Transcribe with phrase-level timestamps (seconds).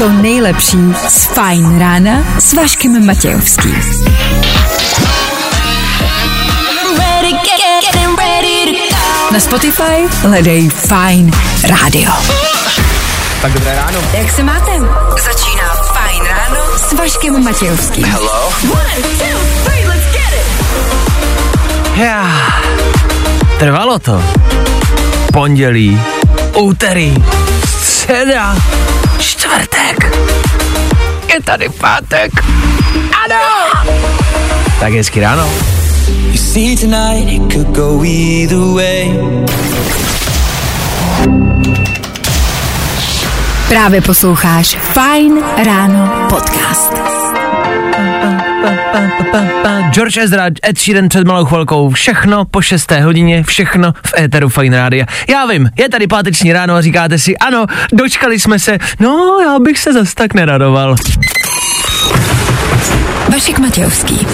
[0.00, 0.78] to nejlepší
[1.08, 3.82] z Fajn rána s Vaškem Matějovským.
[9.32, 11.30] Na Spotify hledej Fajn
[11.62, 12.12] rádio.
[13.42, 14.00] Tak dobré ráno.
[14.12, 14.70] Jak se máte?
[15.24, 18.04] Začíná Fajn ráno s Vaškem Matějovským.
[18.04, 18.46] Hello.
[18.72, 21.96] One, two, three, let's get it.
[21.96, 22.46] Já.
[23.58, 24.22] Trvalo to.
[25.32, 26.00] Pondělí,
[26.56, 27.14] úterý,
[27.78, 28.56] středa,
[29.18, 30.16] čtvrtek.
[31.34, 32.32] Je tady pátek.
[33.24, 33.40] Ano.
[34.80, 35.50] Tak hezky ráno.
[36.30, 39.18] You see tonight it could go either way.
[43.68, 46.92] Právě posloucháš Fajn ráno podcast.
[49.90, 52.90] George Ezra, Ed Sheeran před malou chvilkou, všechno po 6.
[52.90, 55.06] hodině, všechno v éteru Fine Rádia.
[55.28, 59.58] Já vím, je tady páteční ráno a říkáte si, ano, dočkali jsme se, no já
[59.58, 60.96] bych se zas tak neradoval.
[63.32, 64.26] Vašek Matějovský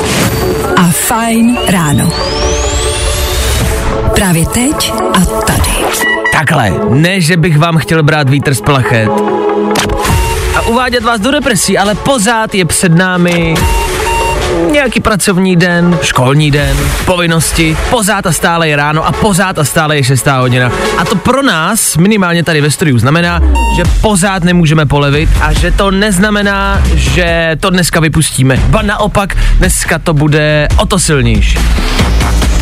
[0.76, 2.12] a Fajn ráno.
[4.14, 5.70] Právě teď a tady.
[6.32, 9.08] Takhle, ne, že bych vám chtěl brát vítr z plachet
[10.56, 13.54] a uvádět vás do depresí, ale pořád je před námi
[14.72, 19.96] nějaký pracovní den, školní den, povinnosti, pořád a stále je ráno a pořád a stále
[19.96, 20.26] je 6.
[20.26, 20.72] hodina.
[20.98, 23.40] A to pro nás, minimálně tady ve studiu, znamená,
[23.76, 28.60] že pořád nemůžeme polevit a že to neznamená, že to dneska vypustíme.
[28.66, 31.58] Ba naopak, dneska to bude o to silnější.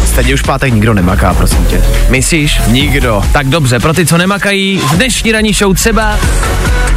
[0.07, 1.83] Stejně už pátek nikdo nemaká, prosím tě.
[2.09, 2.61] Myslíš?
[2.67, 3.23] Nikdo.
[3.33, 6.19] Tak dobře, pro ty, co nemakají, v dnešní ranní show třeba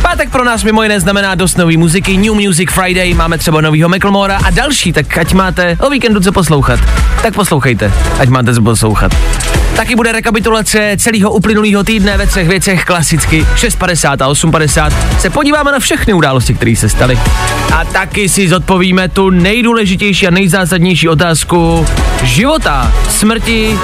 [0.01, 3.89] Pátek pro nás mimo jiné znamená dost nový muziky, New Music Friday, máme třeba novýho
[3.89, 6.79] Macklemora a další, tak ať máte o víkendu co poslouchat.
[7.21, 9.11] Tak poslouchejte, ať máte co poslouchat.
[9.75, 14.91] Taky bude rekapitulace celého uplynulého týdne ve třech věcech klasicky 6.50 a 8.50.
[15.19, 17.19] Se podíváme na všechny události, které se staly.
[17.75, 21.85] A taky si zodpovíme tu nejdůležitější a nejzásadnější otázku
[22.23, 23.79] života, smrti,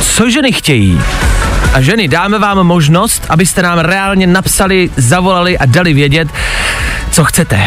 [0.00, 1.00] co ženy chtějí.
[1.72, 6.28] A ženy, dáme vám možnost, abyste nám reálně napsali, zavolali a dali vědět,
[7.10, 7.60] co chcete.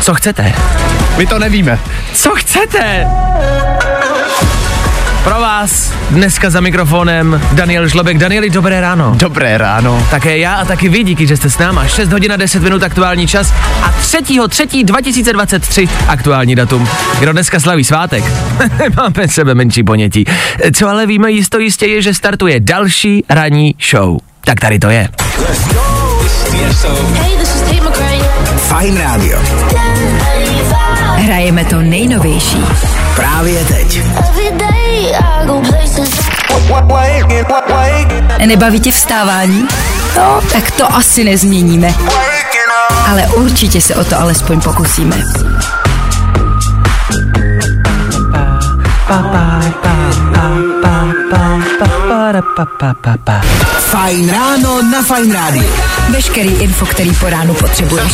[0.00, 0.52] Co chcete?
[1.16, 1.78] My to nevíme.
[2.14, 3.06] Co chcete?
[5.28, 8.18] Pro vás dneska za mikrofonem Daniel Žlobek.
[8.18, 9.14] Danieli, dobré ráno.
[9.16, 10.06] Dobré ráno.
[10.10, 11.86] Také já a taky vy, díky, že jste s náma.
[11.86, 14.18] 6 hodin a 10 minut aktuální čas a 3.
[14.48, 14.84] 3.
[14.84, 16.88] 2023 aktuální datum.
[17.20, 18.24] Kdo dneska slaví svátek?
[18.96, 20.24] Máme sebe menší ponětí.
[20.76, 24.18] Co ale víme jisto jistě je, že startuje další ranní show.
[24.44, 25.08] Tak tady to je.
[27.14, 27.38] Hey.
[28.68, 29.38] Fajn rádio.
[31.16, 32.64] Hrajeme to nejnovější.
[33.16, 34.00] Právě teď.
[38.48, 39.68] Nebaví tě vstávání?
[40.16, 41.94] No, tak to asi nezměníme.
[43.08, 45.16] Ale určitě se o to alespoň pokusíme.
[53.80, 55.70] Fajn ráno na Fajn rádiu.
[56.10, 58.12] Veškerý info, který po ránu potřebuješ.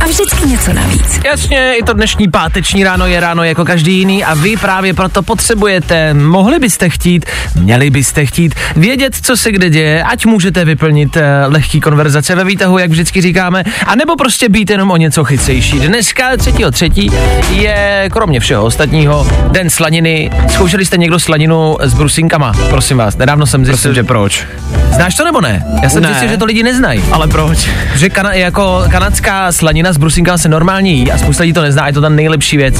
[0.00, 1.20] A vždycky něco navíc.
[1.24, 5.22] Jasně, i to dnešní páteční ráno je ráno jako každý jiný a vy právě proto
[5.22, 11.16] potřebujete, mohli byste chtít, měli byste chtít vědět, co se kde děje, ať můžete vyplnit
[11.16, 15.80] eh, lehký konverzace ve výtahu, jak vždycky říkáme, anebo prostě být jenom o něco chytřejší.
[15.80, 17.12] Dneska 3.3.
[17.50, 20.30] je kromě všeho ostatního den slaniny.
[20.48, 22.52] Zkoušeli jste někdo slaninu s brusinkama?
[22.70, 24.46] Prosím vás, nedávno jsem zjistil, Prosím, že proč?
[24.94, 25.64] Znáš to nebo ne?
[25.82, 26.08] Já jsem Ne.
[26.08, 27.02] zjistil, že to lidi neznají.
[27.12, 27.68] Ale proč?
[27.94, 31.86] Že kana, jako kanadská slanina s brusinkama se normálně jí a spousta lidí to nezná,
[31.86, 32.74] je to ta nejlepší věc.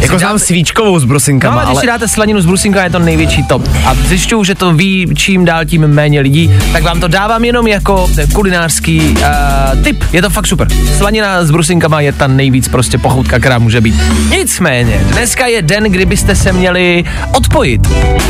[0.00, 2.84] Jako Si znám dáte- svíčkovou s No, brusinkama, ale když si dáte slaninu s brusinkama,
[2.84, 3.68] je to největší top.
[3.86, 7.66] A zjišťuju, že to ví čím dál tím méně lidí, tak vám to dávám jenom
[7.66, 10.04] jako kulinářský uh, tip.
[10.12, 10.68] Je to fakt super.
[10.96, 13.94] Slanina s brusinkama je ta nejvíc prostě pochoutka, která může být.
[14.30, 17.04] Nicméně, dneska je den, kdy byste se měli
[17.34, 17.80] odpojit.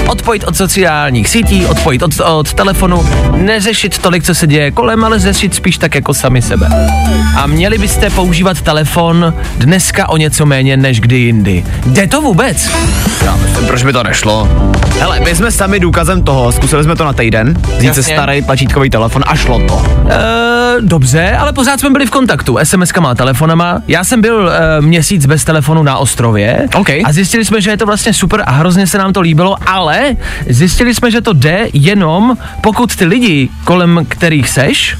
[0.06, 3.06] Odpojit od sociálních sítí, odpojit od, od telefonu,
[3.36, 6.68] neřešit tolik, co se děje kolem, ale řešit spíš tak jako sami sebe.
[7.36, 11.64] A měli byste používat telefon dneska o něco méně než kdy jindy.
[11.86, 12.70] Jde to vůbec?
[13.24, 14.48] Já myslím, proč by to nešlo?
[14.98, 18.02] Hele, my jsme sami důkazem toho, zkusili jsme to na týden, vzít Jasně.
[18.02, 19.74] starý tlačítkový telefon a šlo to.
[19.74, 22.54] Uh, dobře, ale pořád jsme byli v kontaktu.
[22.54, 23.82] SMS-kama, telefonama.
[23.88, 26.68] Já jsem byl uh, měsíc bez telefonu na ostrově.
[26.74, 26.90] OK.
[27.04, 30.16] A zjistili jsme, že je to vlastně super a hrozně se nám to líbilo, ale
[30.48, 34.96] zjistili jsme, že to jde jenom pokud ty lidi, kolem kterých seš,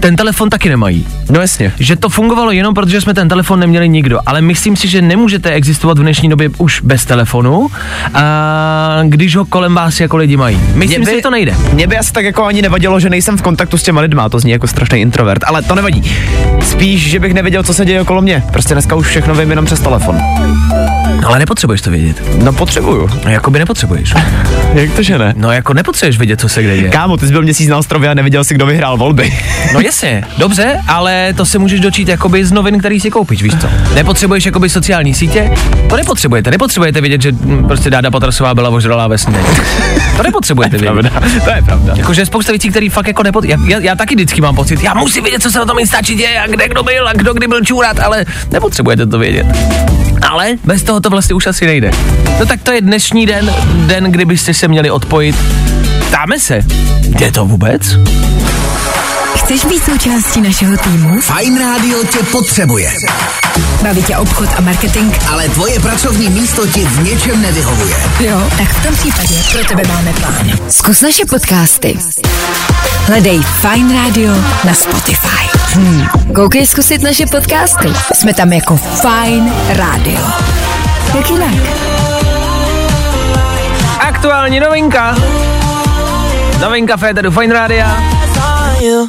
[0.00, 1.06] ten telefon taky nemají.
[1.30, 1.72] No jasně.
[1.78, 5.50] Že to fungovalo jenom protože jsme ten telefon neměli nikdo, ale myslím si, že nemůžete
[5.50, 7.66] existovat v dnešní době už bez telefonu,
[8.14, 10.56] a když ho kolem vás jako lidi mají.
[10.74, 11.54] Myslím Mě si, by- že to nejde.
[11.72, 14.40] Mně by asi tak jako ani nevadilo, že nejsem v kontaktu s těma lidma, to
[14.40, 16.02] zní jako strašný introvert, ale to nevadí.
[16.62, 18.42] Spíš, že bych nevěděl, co se děje okolo mě.
[18.52, 20.18] Prostě dneska už všechno vím jenom přes telefon.
[21.26, 22.22] Ale nepotřebuješ to vědět.
[22.42, 23.10] No potřebuju.
[23.24, 24.14] No, Jakoby nepotřebuješ.
[24.74, 25.34] Jak to, že ne?
[25.36, 26.90] No jako nepotřebuješ vědět, co se kde děje.
[26.90, 29.38] Kámo, ty jsi byl měsíc na ostrově a neviděl si, kdo vyhrál volby.
[29.74, 33.52] No jasně, dobře, ale to si můžeš dočít jakoby z novin, který si koupíš, víš
[33.60, 33.68] co?
[33.94, 35.50] Nepotřebuješ jakoby sociální sítě?
[35.90, 39.46] To nepotřebujete, nepotřebujete vědět, že hm, prostě Dáda Patrasová byla ožralá ve snídani.
[40.16, 41.10] To nepotřebujete vědět.
[41.10, 41.10] Pravda,
[41.44, 41.92] to je pravda.
[41.96, 43.44] Jakože je spousta věcí, které fakt jako nepot...
[43.44, 46.14] Já, já, já, taky vždycky mám pocit, já musím vědět, co se na tom Instači
[46.14, 49.46] děje a kde kdo byl a kdo kdy byl čůrat, ale nepotřebujete to vědět.
[50.22, 51.90] Ale bez toho to vlastně už asi nejde.
[52.40, 53.54] No tak to je dnešní den,
[53.86, 55.36] den, kdybyste se měli odpojit.
[56.14, 56.60] Ptáme se,
[57.08, 57.82] jde to vůbec?
[59.36, 61.20] Chceš být součástí našeho týmu?
[61.20, 62.92] Fajn rádio tě potřebuje,
[63.82, 65.14] Baví tě obchod a marketing?
[65.32, 67.96] ale tvoje pracovní místo ti v něčem nevyhovuje.
[68.20, 70.50] Jo, tak v tom případě pro tebe máme plán.
[70.70, 71.98] Zkus naše podcasty.
[73.06, 74.34] Hledej Fine Radio
[74.64, 75.58] na Spotify.
[75.74, 76.06] Hmm.
[76.34, 77.92] Koukej zkusit naše podcasty.
[78.14, 80.20] Jsme tam jako Fine Radio.
[81.16, 81.54] Jak jinak?
[84.00, 85.16] Aktuální novinka.
[86.64, 88.13] Novinka Féteru Fine Rádia.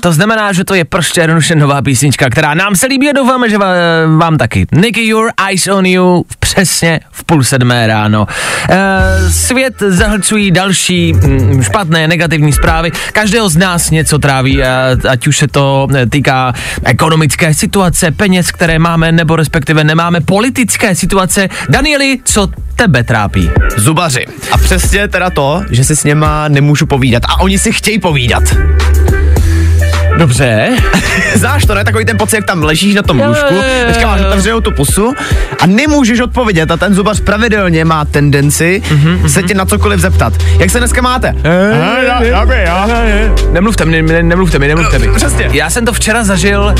[0.02, 3.50] To znamená, že to je prostě jednoduše nová písnička, která nám se líbí a doufáme,
[3.50, 4.68] že va- vám taky.
[4.72, 8.28] Nicky Your Eyes on You přesně v půl sedmé ráno.
[8.70, 12.92] E, svět zahlcují další mm, špatné, negativní zprávy.
[13.14, 18.52] Každého z nás něco tráví, a, ať už se to eh, týká ekonomické situace, peněz,
[18.52, 21.50] které máme, nebo respektive nemáme, politické situace.
[21.70, 23.50] Danieli, co tebe trápí?
[23.78, 24.26] Zubaři.
[24.52, 27.24] A přesně teda to, že si s něma nemůžu povídat.
[27.26, 28.44] A oni si chtějí povídat.
[30.18, 30.70] Dobře.
[31.36, 31.84] Znáš to, ne?
[31.84, 33.56] Takový ten pocit, jak tam ležíš na tom lůžku,
[33.88, 35.14] teďka máš otevřenou tu pusu
[35.60, 40.34] a nemůžeš odpovědět a ten zubař pravidelně má tendenci Mhm, se tě na cokoliv zeptat.
[40.60, 41.36] Jak se dneska máte?
[43.52, 45.08] Nemluvte mi, ne, nemluvte mi, nemluvte mi.
[45.16, 45.50] Přesně.
[45.52, 46.76] Já jsem to včera zažil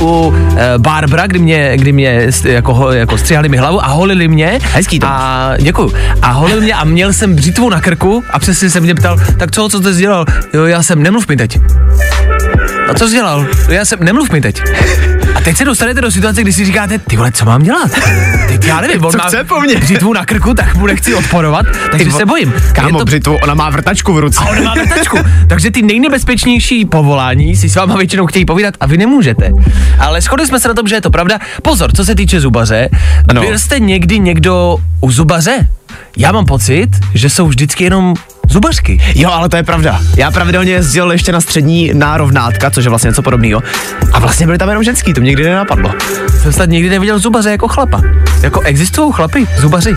[0.00, 0.34] uh, u uh,
[0.78, 4.58] Barbara, kdy mě, kdy mě jako, jako stříhali mi hlavu a holili mě.
[4.72, 5.06] Hezký to.
[5.10, 5.92] A děkuju.
[6.22, 9.50] A holil mě a měl jsem břitvu na krku a přesně se mě ptal, tak
[9.50, 10.24] co, co jsi dělal?
[10.54, 11.58] Jo, já jsem, nemluv mi teď.
[12.90, 13.46] A co jsi dělal?
[13.68, 14.62] Já jsem, nemluv mi teď.
[15.34, 17.90] A teď se dostanete do situace, kdy si říkáte, ty vole, co mám dělat?
[18.48, 19.76] Teď já nevím, on Co má chce po mně?
[19.78, 22.52] břitvu na krku, tak mu nechci odporovat, takže vo- se bojím.
[22.72, 24.40] Kámo, to- břitvu, ona má vrtačku v ruce.
[24.40, 25.18] a on má vrtačku.
[25.48, 29.50] Takže ty nejnebezpečnější povolání si s váma většinou chtějí povídat a vy nemůžete.
[29.98, 31.38] Ale shodli jsme se na tom, že je to pravda.
[31.62, 32.88] Pozor, co se týče zubaře,
[33.28, 33.40] Ano.
[33.40, 35.68] byl jste někdy někdo u zubaře?
[36.16, 38.14] Já mám pocit, že jsou vždycky jenom
[38.50, 38.98] zubařky.
[39.14, 40.00] Jo, ale to je pravda.
[40.16, 43.62] Já pravidelně jezdil ještě na střední na rovnátka, což je vlastně něco podobného.
[44.12, 45.92] A vlastně byli tam jenom ženský, to mě nikdy nenapadlo.
[46.42, 48.02] Jsem snad nikdy neviděl zubaře jako chlapa.
[48.42, 49.94] Jako existují chlapy, zubaři.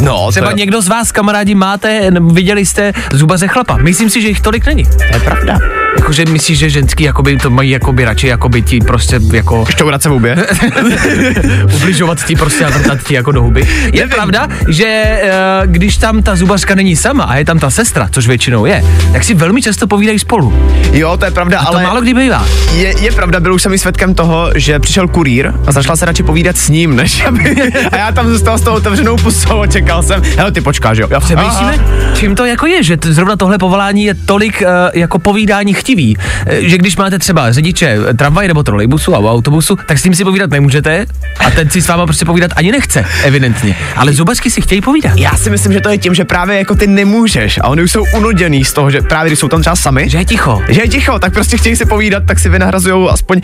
[0.00, 3.76] No, Třeba to, někdo z vás, kamarádi, máte, viděli jste zubaře chlapa.
[3.76, 4.84] Myslím si, že jich tolik není.
[4.84, 5.58] to je pravda.
[5.98, 10.08] Jakože myslíš, že ženský jakoby to mají jakoby radši jakoby ti prostě jako Šťourat se
[10.08, 10.36] v hubě.
[11.74, 13.60] ubližovat ti prostě a vrtat ti jako do huby.
[13.84, 14.08] Je Nevím.
[14.08, 15.30] pravda, že e,
[15.64, 19.24] když tam ta zubařka není sama a je tam ta sestra, což většinou je, tak
[19.24, 20.54] si velmi často povídají spolu.
[20.92, 22.46] Jo, to je pravda, A to ale málo kdy bývá.
[22.74, 26.04] je, je pravda, byl už jsem i svědkem toho, že přišel kurýr a začala se
[26.04, 27.56] radši povídat s ním, než aby...
[27.92, 31.08] A já tam zůstal s tou otevřenou pusou a čekal jsem, hele, ty počkáš, jo.
[31.20, 31.78] Přemýšlíme,
[32.14, 36.16] čím to jako je, že t- zrovna tohle povolání je tolik uh, jako povídání chtivý,
[36.16, 40.14] uh, že když máte třeba řidiče eh, tramvaje nebo trolejbusu a autobusu, tak s ním
[40.14, 41.06] si povídat nemůžete
[41.38, 43.76] a ten si s váma prostě povídat ani nechce, evidentně.
[43.96, 45.12] Ale zubařky si chtějí povídat.
[45.16, 47.90] Já si myslím, že to je tím, že právě jako ty nemůžeš a oni už
[47.92, 50.62] jsou unuděný z toho, že právě když jsou tam třeba sami, Že je ticho.
[50.68, 53.40] že je ticho, tak prostě chtějí si povídat, tak si vynahrazují aspoň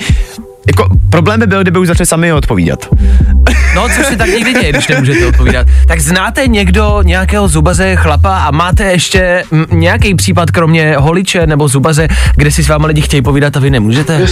[0.67, 2.89] jako problém by byl, kdyby už začali sami odpovídat.
[3.75, 5.67] No, což se tak někdy děje, když nemůžete odpovídat.
[5.89, 11.69] Tak znáte někdo nějakého zubaře chlapa a máte ještě mm, nějaký případ, kromě holiče nebo
[11.69, 14.27] zubaře, kde si s váma lidi chtějí povídat a vy nemůžete?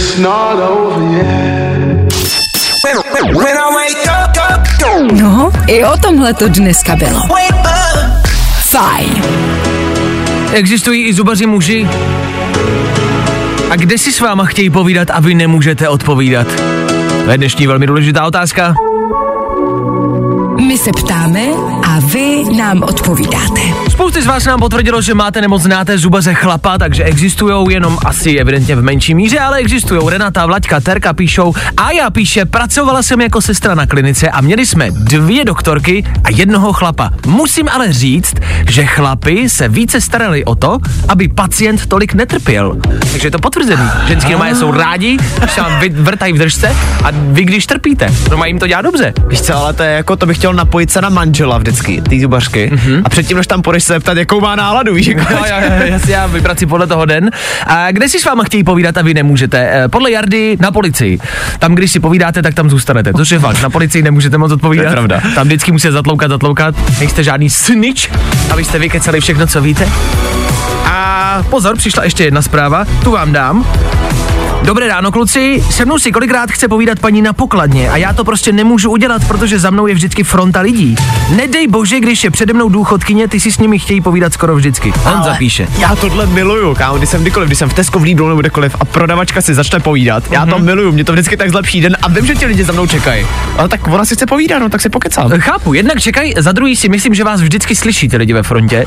[5.21, 7.19] No, i o tomhle to dneska bylo.
[8.61, 9.23] Fajn.
[10.53, 11.87] Existují i zubaři muži?
[13.69, 16.47] A kde si s váma chtějí povídat a vy nemůžete odpovídat?
[17.25, 18.75] To je dnešní velmi důležitá otázka.
[20.67, 21.41] My se ptáme
[21.83, 23.61] a vy nám odpovídáte.
[23.99, 28.37] Spousty z vás nám potvrdilo, že máte nebo znáte zubaře chlapa, takže existují jenom asi
[28.37, 30.01] evidentně v menší míře, ale existují.
[30.09, 34.65] Renata, Vlaďka, Terka píšou a já píše, pracovala jsem jako sestra na klinice a měli
[34.65, 37.11] jsme dvě doktorky a jednoho chlapa.
[37.25, 38.33] Musím ale říct,
[38.69, 40.77] že chlapi se více starali o to,
[41.07, 42.77] aby pacient tolik netrpěl.
[43.11, 43.89] Takže je to potvrzený.
[44.07, 48.37] Ženský doma jsou rádi, že se vám vrtají v držce a vy když trpíte, no
[48.37, 49.13] mají jim to dělat dobře.
[49.27, 52.21] Víš co, ale to je jako, to bych chtěl napojit se na manžela vždycky, ty
[52.21, 52.71] zubařky.
[52.73, 53.01] Mm-hmm.
[53.05, 55.85] A předtím, než tam půjdeš se zeptat, jakou má náladu, víš, jako, Jo, jo, jo,
[55.85, 57.29] jasně, já vybrat si podle toho den.
[57.67, 59.69] A kde si s váma chtějí povídat a vy nemůžete?
[59.71, 61.19] Eh, Podle Jardy na policii.
[61.59, 63.13] Tam, když si povídáte, tak tam zůstanete.
[63.13, 63.61] To je fakt.
[63.61, 64.83] Na policii nemůžete moc odpovídat.
[64.83, 65.21] To je pravda.
[65.35, 66.75] Tam vždycky musíte zatloukat, zatloukat.
[66.99, 68.01] Nejste žádný snitch,
[68.51, 69.89] abyste vykecali všechno, co víte.
[70.85, 73.65] A pozor, přišla ještě jedna zpráva, tu vám dám.
[74.63, 75.63] Dobré ráno, kluci.
[75.69, 79.27] Se mnou si kolikrát chce povídat paní na pokladně a já to prostě nemůžu udělat,
[79.27, 80.95] protože za mnou je vždycky fronta lidí.
[81.35, 84.93] Nedej bože, když je přede mnou důchodkyně, ty si s nimi chtějí povídat skoro vždycky.
[85.05, 85.67] On Ale zapíše.
[85.79, 88.75] Já tohle miluju, kámo, když jsem kdykoliv, když jsem v Tesco v Lidlu nebo kdekoliv
[88.79, 90.53] a prodavačka si začne povídat, já Mhm.
[90.53, 92.87] to miluju, mě to vždycky tak zlepší den a vím, že ti lidi za mnou
[92.87, 93.25] čekají.
[93.57, 95.29] Ale tak ona si chce povídat, no tak si pokecám.
[95.39, 98.85] Chápu, jednak čekaj, za druhý si myslím, že vás vždycky slyší ty lidi ve frontě.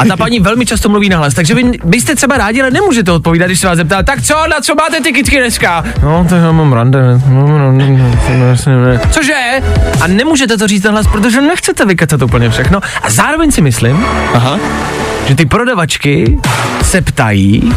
[0.00, 3.46] A ta paní velmi často mluví nahlas, takže vy byste třeba rádi, ale nemůžete odpovídat,
[3.46, 5.84] když se vás zeptá, tak co, na co máte ty kytky dneska?
[6.02, 7.20] No, to já mám rande.
[7.28, 7.84] no, no, no.
[9.10, 9.62] Cože?
[10.00, 12.80] A nemůžete to říct nahlas, protože nechcete vykecat úplně všechno.
[13.02, 14.04] A zároveň si myslím,
[14.34, 14.58] Aha.
[15.26, 16.38] že ty prodavačky
[16.82, 17.74] se ptají,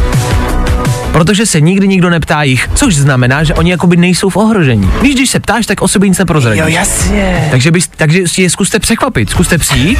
[1.14, 4.90] protože se nikdy nikdo neptá jich, což znamená, že oni jakoby nejsou v ohrožení.
[5.02, 6.60] Víš, když se ptáš, tak o sobě nic neprozradíš.
[6.60, 7.48] Jo, jasně.
[7.50, 9.98] Takže, bys, takže si je zkuste překvapit, zkuste přijít.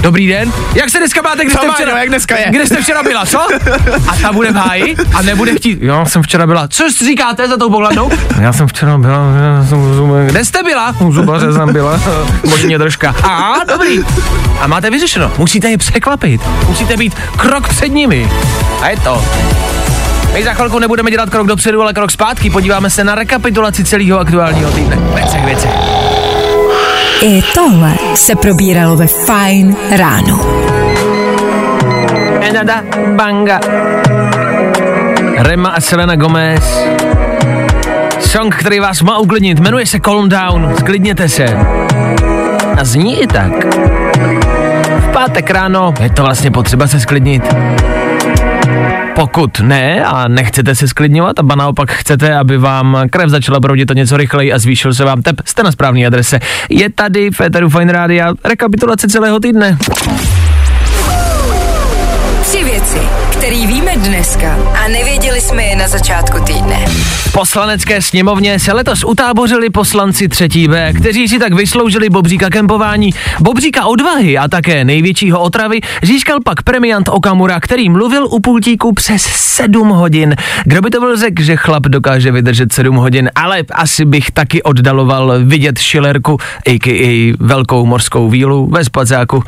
[0.00, 2.46] Dobrý den, jak se dneska máte, kde jste včera, jak dneska je?
[2.50, 3.40] kde jste včera byla, co?
[4.08, 7.56] A ta bude v háji a nebude chtít, jo, jsem včera byla, co říkáte za
[7.56, 8.10] tou pokladnou?
[8.40, 9.18] Já jsem včera byla,
[9.58, 10.26] já jsem u zubaře.
[10.30, 10.96] kde jste byla?
[11.00, 12.00] U zubaře jsem byla,
[12.50, 13.14] možně držka.
[13.22, 14.00] A, dobrý.
[14.60, 18.30] A máte vyřešeno, musíte je překvapit, musíte být krok před nimi.
[18.80, 19.24] A je to.
[20.32, 22.50] My za chvilku nebudeme dělat krok dopředu, ale krok zpátky.
[22.50, 24.98] Podíváme se na rekapitulaci celého aktuálního týdne.
[25.14, 25.70] Věcech, věcech.
[27.22, 30.40] I tohle se probíralo ve Fine ráno.
[32.40, 32.82] Enada
[33.16, 33.60] Banga.
[35.38, 36.80] Rema a Selena Gomez.
[38.20, 41.44] Song, který vás má uklidnit, jmenuje se Calm Down, sklidněte se.
[42.80, 43.64] A zní i tak.
[44.98, 47.54] V pátek ráno je to vlastně potřeba se sklidnit.
[49.14, 53.94] Pokud ne a nechcete se sklidňovat a naopak chcete, aby vám krev začala proudit o
[53.94, 56.38] něco rychleji a zvýšil se vám tep, jste na správné adrese.
[56.68, 59.78] Je tady v Eteru Fine Radio rekapitulace celého týdne.
[62.42, 62.98] Tři věci,
[63.32, 66.84] které víme dneska a nevěděli jsme je na začátku týdne.
[67.32, 73.10] Poslanecké sněmovně se letos utábořili poslanci třetí B, kteří si tak vysloužili Bobříka kempování.
[73.40, 79.22] Bobříka odvahy a také největšího otravy získal pak premiant Okamura, který mluvil u pultíku přes
[79.22, 80.36] 7 hodin.
[80.64, 84.62] Kdo by to byl řekl, že chlap dokáže vydržet 7 hodin, ale asi bych taky
[84.62, 87.34] oddaloval vidět šilerku, a.k.a.
[87.38, 89.42] velkou morskou vílu ve spacáku.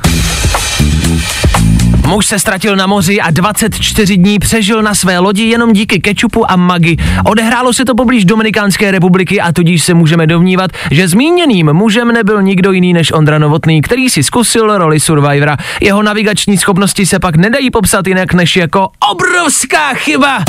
[2.07, 6.51] Muž se ztratil na moři a 24 dní přežil na své lodi jenom díky kečupu
[6.51, 6.97] a magi.
[7.25, 12.43] Odehrálo se to poblíž Dominikánské republiky a tudíž se můžeme domnívat, že zmíněným mužem nebyl
[12.43, 15.57] nikdo jiný než Ondra Novotný, který si zkusil roli Survivora.
[15.81, 20.45] Jeho navigační schopnosti se pak nedají popsat jinak než jako obrovská chyba.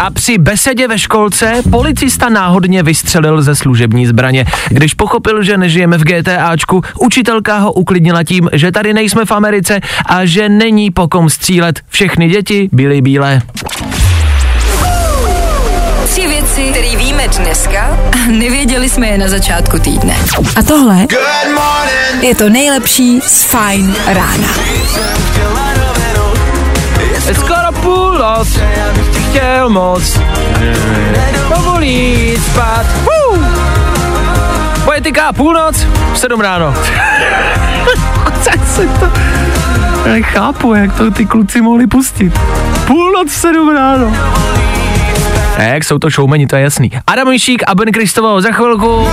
[0.00, 4.44] A při besedě ve školce policista náhodně vystřelil ze služební zbraně.
[4.68, 9.80] Když pochopil, že nežijeme v GTAčku, učitelka ho uklidnila tím, že tady nejsme v Americe
[10.06, 11.80] a že není po kom střílet.
[11.88, 13.42] Všechny děti byly bílé.
[16.04, 20.16] Tři věci, které víme dneska a nevěděli jsme je na začátku týdne.
[20.56, 21.06] A tohle
[22.20, 24.48] je to nejlepší z Fine rána.
[27.26, 27.72] Je skoro
[28.94, 30.20] bych ti chtěl moc
[31.54, 32.86] povolí spát.
[33.30, 33.44] Uh!
[34.84, 36.74] Poetika, půlnoc, sedm ráno.
[38.44, 39.10] tak se to...
[40.06, 42.40] Já nechápu, jak to ty kluci mohli pustit.
[42.86, 44.16] Půlnoc, sedm ráno.
[45.58, 46.90] Jak jsou to showmeni, to je jasný.
[47.06, 49.08] Adam Mišík a Ben Kristoval za chvilku.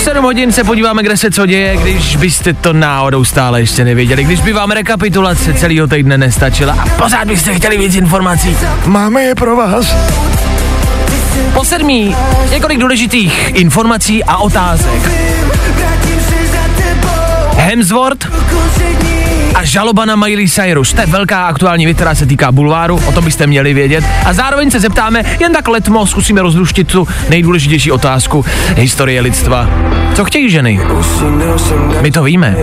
[0.00, 3.84] V 7 hodin se podíváme, kde se co děje, když byste to náhodou stále ještě
[3.84, 8.56] nevěděli, když by vám rekapitulace celého týdne nestačila a pořád byste chtěli víc informací.
[8.86, 9.96] Máme je pro vás.
[11.54, 12.16] Po sedmí
[12.50, 15.10] několik důležitých informací a otázek.
[17.56, 18.28] Hemsworth
[19.60, 20.92] a žaloba na Miley Cyrus.
[20.92, 24.04] To je velká aktuální věc, která se týká bulváru, o tom byste měli vědět.
[24.24, 28.44] A zároveň se zeptáme, jen tak letmo zkusíme rozluštit tu nejdůležitější otázku
[28.76, 29.68] historie lidstva.
[30.14, 30.80] Co chtějí ženy?
[32.00, 32.56] My to víme.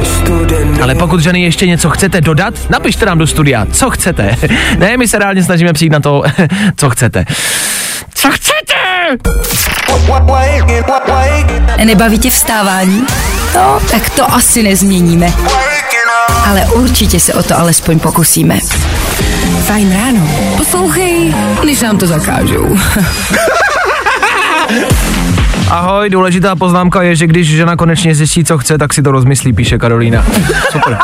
[0.81, 4.35] Ale pokud ženy ještě něco chcete dodat, napište nám do studia, co chcete.
[4.77, 6.23] ne, my se reálně snažíme přijít na to,
[6.77, 7.25] co chcete.
[8.13, 8.77] Co chcete?
[11.85, 13.05] Nebaví tě vstávání?
[13.55, 15.33] No, tak to asi nezměníme.
[16.45, 18.59] Ale určitě se o to alespoň pokusíme.
[19.65, 20.29] Fajn ráno.
[20.57, 22.67] Poslouchej, když nám to zakážou.
[25.69, 29.53] Ahoj, důležitá poznámka je, že když žena konečně zjistí, co chce, tak si to rozmyslí,
[29.53, 30.25] píše Karolína.
[30.71, 30.97] Super.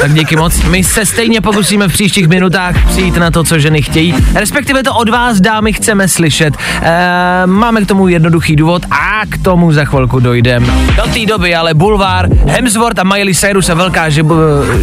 [0.00, 0.62] Tak díky moc.
[0.62, 4.14] My se stejně pokusíme v příštích minutách přijít na to, co ženy chtějí.
[4.34, 6.54] Respektive to od vás, dámy, chceme slyšet.
[6.82, 10.66] E, máme k tomu jednoduchý důvod a k tomu za chvilku dojdem.
[10.96, 14.26] Do té doby ale Bulvár, Hemsworth a Miley Cyrus a velká žib,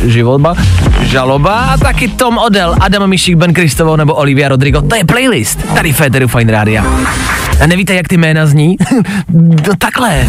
[0.06, 0.56] životba,
[1.02, 4.82] žaloba a taky Tom Odell, Adam Mišík, Ben Kristovo nebo Olivia Rodrigo.
[4.82, 6.86] To je playlist tady Féteru Fine Rádia.
[7.62, 8.76] A nevíte, jak ty jména zní?
[9.34, 10.26] no takhle.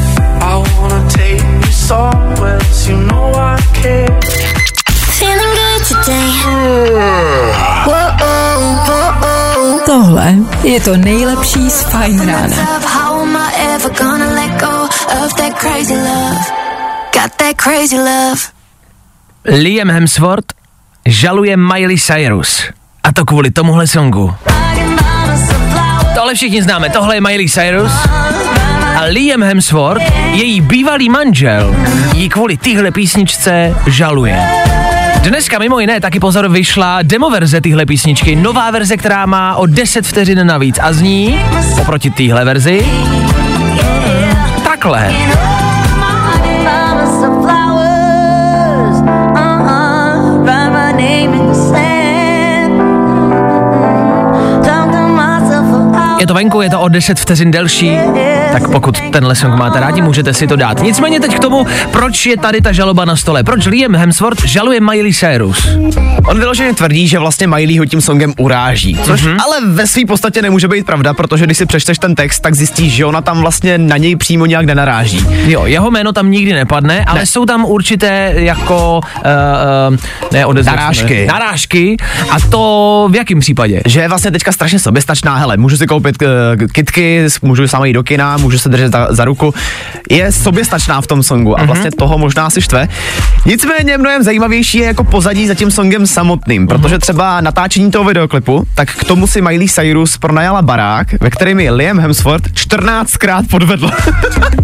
[9.87, 12.57] Tohle je to nejlepší z Fajn rána.
[19.45, 20.53] Liam Hemsworth
[21.07, 22.63] žaluje Miley Cyrus.
[23.05, 24.35] A to kvůli tomuhle songu.
[26.21, 27.93] Tohle všichni známe, tohle je Miley Cyrus.
[28.97, 31.77] A Liam Hemsworth, její bývalý manžel,
[32.15, 34.43] ji kvůli téhle písničce žaluje.
[35.23, 39.67] Dneska mimo jiné taky pozor vyšla demo verze téhle písničky, nová verze, která má o
[39.67, 41.41] 10 vteřin navíc a zní
[41.81, 42.87] oproti téhle verzi
[44.65, 45.13] takhle.
[56.21, 57.99] Je to venku, je to o 10 vteřin delší,
[58.53, 60.83] tak pokud tenhle song máte rádi, můžete si to dát.
[60.83, 63.43] Nicméně teď k tomu, proč je tady ta žaloba na stole.
[63.43, 65.69] Proč Liam Hemsworth žaluje Miley Cyrus?
[66.27, 69.37] On vyloženě tvrdí, že vlastně Miley ho tím songem uráží, což mm-hmm.
[69.45, 72.93] ale ve své podstatě nemůže být pravda, protože když si přečteš ten text, tak zjistíš,
[72.93, 75.27] že ona tam vlastně na něj přímo nějak nenaráží.
[75.47, 77.27] Jo, jeho jméno tam nikdy nepadne, ale Ne.
[77.27, 79.97] jsou tam určité jako uh,
[80.33, 81.27] ne Narážky.
[81.27, 81.97] narážky.
[82.31, 83.81] A to v jakém případě?
[83.87, 86.29] Že je vlastně teďka strašně soběstačná, hele, můžu si koupit uh,
[86.73, 89.55] kitky, můžu sama jít do kina, můžu se držet za, za ruku.
[90.11, 92.89] Je soběstačná v tom songu a vlastně toho možná si štve.
[93.47, 98.67] Nicméně mnohem zajímavější je jako pozadí za tím songem samotným, protože třeba natáčení toho videoklipu,
[98.75, 103.91] tak k tomu si Miley Cyrus pronajala barák, ve kterém ji Liam Hemsworth 14krát podvedl.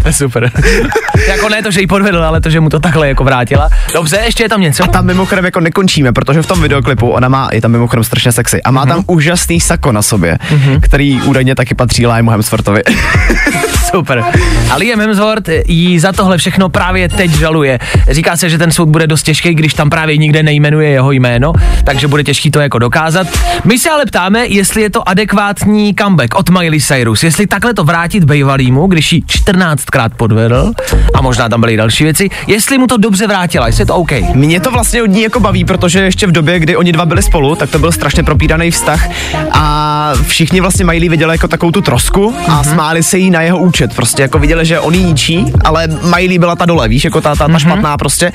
[0.03, 0.51] To je super.
[1.29, 3.71] jako ne to, že ji podvedl, ale to, že mu to takhle jako vrátila.
[3.95, 4.85] Dobře, ještě je tam něco?
[4.85, 8.33] A tam mimochodem jako nekončíme, protože v tom videoklipu ona má, je tam mimochodem strašně
[8.33, 10.39] sexy a má tam úžasný sako na sobě,
[10.81, 12.83] který údajně taky patří Liamu Hemsworthovi.
[13.91, 14.25] Super.
[14.71, 17.79] A Liam Hemsworth jí za tohle všechno právě teď žaluje.
[18.11, 21.53] Říká se, že ten soud bude dost těžký, když tam právě nikde nejmenuje jeho jméno,
[21.85, 23.27] takže bude těžký to jako dokázat.
[23.65, 27.85] My se ale ptáme, jestli je to adekvátní comeback od Miley Cyrus, jestli takhle to
[27.85, 30.73] vrátit bejvalýmu, když ji 14krát podvedl
[31.15, 34.13] a možná tam byly další věci, jestli mu to dobře vrátila, jestli je to OK.
[34.35, 37.23] Mě to vlastně od ní jako baví, protože ještě v době, kdy oni dva byli
[37.23, 39.09] spolu, tak to byl strašně propíraný vztah
[39.53, 43.56] a všichni vlastně Miley viděli jako takovou tu trosku a smáli se jí na jeho
[43.59, 43.95] účet.
[43.97, 47.35] Prostě jako viděli, že on jí ničí, ale Miley byla ta dole, víš, jako ta,
[47.35, 48.33] ta, ta špatná prostě.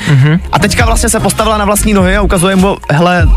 [0.51, 3.27] A teďka vlastně se postavila na vlastní nohy a ukazuje mu, hele,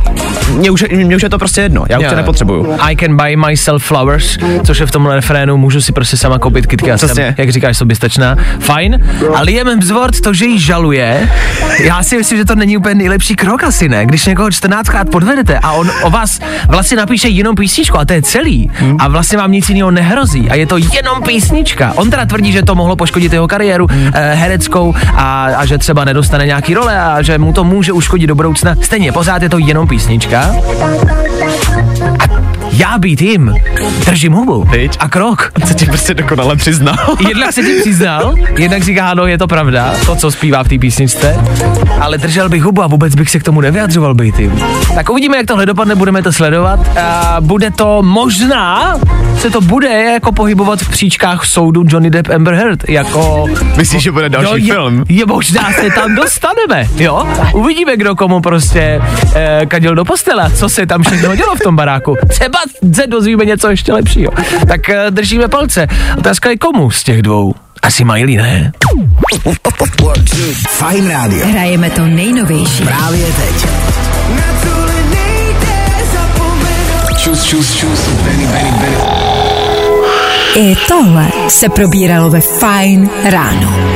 [0.51, 2.77] mě už, mě už je to prostě jedno, já už tě nepotřebuju.
[2.81, 6.66] I can buy myself flowers, což je v tomhle refrénu, můžu si prostě sama koupit
[6.66, 8.37] kytky a jsem, jak říkáš, soběstačná.
[8.61, 9.07] Fajn.
[9.35, 11.29] A Liam Hemsworth, to, že jí žaluje,
[11.79, 14.07] já si myslím, že to není úplně nejlepší krok asi, ne?
[14.07, 18.23] Když někoho 14krát podvedete a on o vás vlastně napíše jenom písničku a to je
[18.23, 18.97] celý Hmm.
[19.01, 21.74] a vlastně vám nic jiného nehrozí a je to jenom písnička.
[21.97, 24.11] On teda tvrdí, že to mohlo poškodit jeho kariéru Hmm.
[24.15, 28.27] eh, hereckou a, a že třeba nedostane nějaký role a že mu to může uškodit
[28.27, 28.75] do budoucna.
[28.81, 30.51] Stejně, pořád je to jenom písnička.
[32.77, 33.55] Já být jim,
[34.07, 34.97] držím hubu Viď?
[35.01, 35.53] a krok.
[35.67, 36.97] Co ti prostě dokonale přiznal.
[37.29, 40.79] Jednak se ti přiznal, jednak říká, ano, je to pravda, to, co zpívá v té
[40.79, 41.45] písničce,
[42.01, 44.63] ale držel bych hubu a vůbec bych se k tomu nevyjadřoval být jim.
[44.95, 46.99] Tak uvidíme, jak tohle dopadne, budeme to sledovat.
[46.99, 48.95] A bude to možná,
[49.39, 53.47] se to bude jako pohybovat v příčkách soudu Johnny Depp Amber Heard, jako...
[53.77, 55.05] Myslíš, že bude další jo, je, film?
[55.09, 57.29] Je možná se tam dostaneme, jo?
[57.55, 59.03] Uvidíme, kdo komu prostě
[59.35, 62.17] eh, kadil do postele, co se tam všechno dělo v tom baráku.
[62.29, 62.59] Třeba
[62.94, 64.33] se dozvíme něco ještě lepšího.
[64.68, 65.87] Tak eh, držíme palce.
[66.18, 67.55] Otázka je komu z těch dvou?
[67.83, 68.72] Asi Miley, ne?
[70.68, 71.46] Fajn rádio.
[71.46, 72.83] Hrajeme to nejnovější.
[72.85, 73.66] Právě teď.
[77.18, 78.09] Čus, čus, čus.
[78.09, 78.96] Benny, Benny, Benny.
[80.57, 83.93] I tohle se probíralo ve Fajn ráno.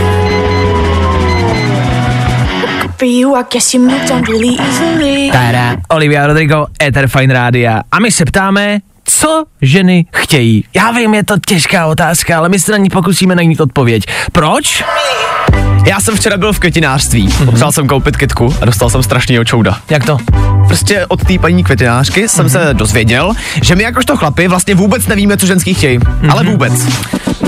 [2.98, 5.30] For you, I guess you moved on really easily.
[5.32, 7.82] Tada, Olivia Rodrigo, Ether Fine Rádia.
[7.92, 10.64] A my se ptáme, co ženy chtějí.
[10.76, 14.02] Já vím, je to těžká otázka, ale my se na ní pokusíme najít odpověď.
[14.32, 14.84] Proč?
[15.86, 17.44] Já jsem včera byl v květinářství, mm-hmm.
[17.44, 19.78] potřeboval jsem koupit kytku a dostal jsem strašného čouda.
[19.90, 20.18] Jak to?
[20.66, 22.68] Prostě od té paní květinářky jsem mm-hmm.
[22.68, 23.32] se dozvěděl,
[23.62, 25.98] že my jakožto chlapy vlastně vůbec nevíme, co ženský chtějí.
[25.98, 26.30] Mm-hmm.
[26.32, 26.72] Ale vůbec.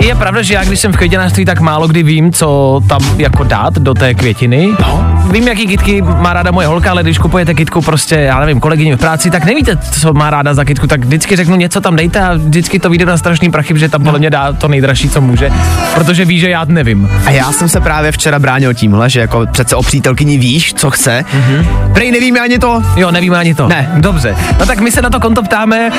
[0.00, 3.44] Je pravda, že já když jsem v květinářství, tak málo kdy vím, co tam jako
[3.44, 4.68] dát do té květiny.
[4.80, 5.06] No.
[5.30, 8.96] Vím, jaký kytky má ráda moje holka, ale když kupujete kytku prostě, já nevím, kolegyně
[8.96, 12.20] v práci, tak nevíte, co má ráda za kytku, tak vždycky řeknu něco tam dejte
[12.20, 15.20] a vždycky to vyjde na strašný prachy, že tam podle mě dá to nejdražší, co
[15.20, 15.50] může,
[15.94, 17.10] protože ví, že já nevím.
[17.26, 20.90] A já jsem se právě včera bránil tímhle, že jako přece o přítelkyni víš, co
[20.90, 21.24] chce.
[21.32, 21.92] Mm-hmm.
[21.92, 22.82] Prej nevíme ani to.
[22.96, 23.68] Jo, nevíme ani to.
[23.68, 23.90] Ne.
[23.96, 24.36] Dobře.
[24.58, 25.90] No tak my se na to konto ptáme,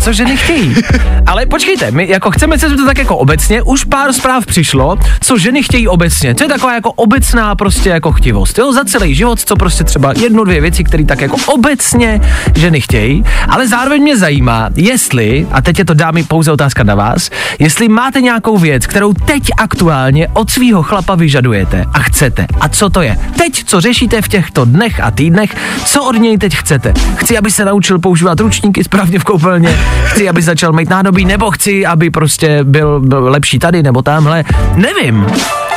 [0.00, 0.74] co ženy chtějí.
[1.26, 5.38] Ale počkejte, my jako chceme se to tak jako obecně, už pár zpráv přišlo, co
[5.38, 6.34] ženy chtějí obecně.
[6.34, 10.12] Co je taková jako obecná prostě jako chtivost, jo, za celý život, co prostě třeba
[10.16, 12.20] jednu, dvě věci, které tak jako obecně
[12.56, 16.94] ženy chtějí, ale zároveň mě zajímá, jestli, a teď je to dámy pouze otázka na
[16.94, 22.46] vás, jestli máte nějakou věc, kterou teď aktuálně od svého chlapa vyžadujete a chcete.
[22.60, 23.18] A co to je?
[23.38, 26.94] Teď, co řešíte v těchto dnech a týdnech, co od něj teď chcete?
[27.16, 31.50] Chci, aby se naučil používat ručníky správně v koupelně, chci, aby začal mít nádobí, nebo
[31.50, 34.44] chci, aby prostě byl, byl lepší tady nebo tamhle.
[34.74, 35.26] Nevím.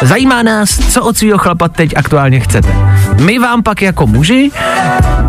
[0.02, 2.76] Zajímá nás, co od svého chlapa teď aktuálně chcete.
[3.19, 4.52] My vám pak jako muži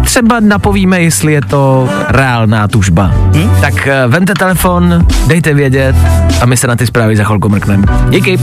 [0.04, 3.10] třeba napovíme, jestli je to reálná tužba.
[3.34, 3.50] Hm?
[3.60, 5.96] Tak eh, vemte telefon, dejte vědět
[6.42, 7.86] a my se na ty zprávy za chvilku mrkneme.
[8.10, 8.38] Díky.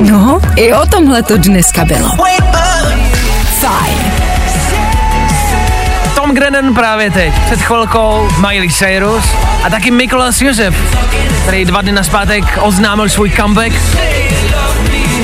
[0.00, 2.08] No, i o tomhle to dneska bylo.
[3.60, 3.89] Fajn.
[6.30, 9.24] Tom Grennan právě teď, před chvilkou Miley Cyrus
[9.64, 10.74] a taky Mikolas Josef,
[11.42, 13.72] který dva dny naspátek oznámil svůj comeback.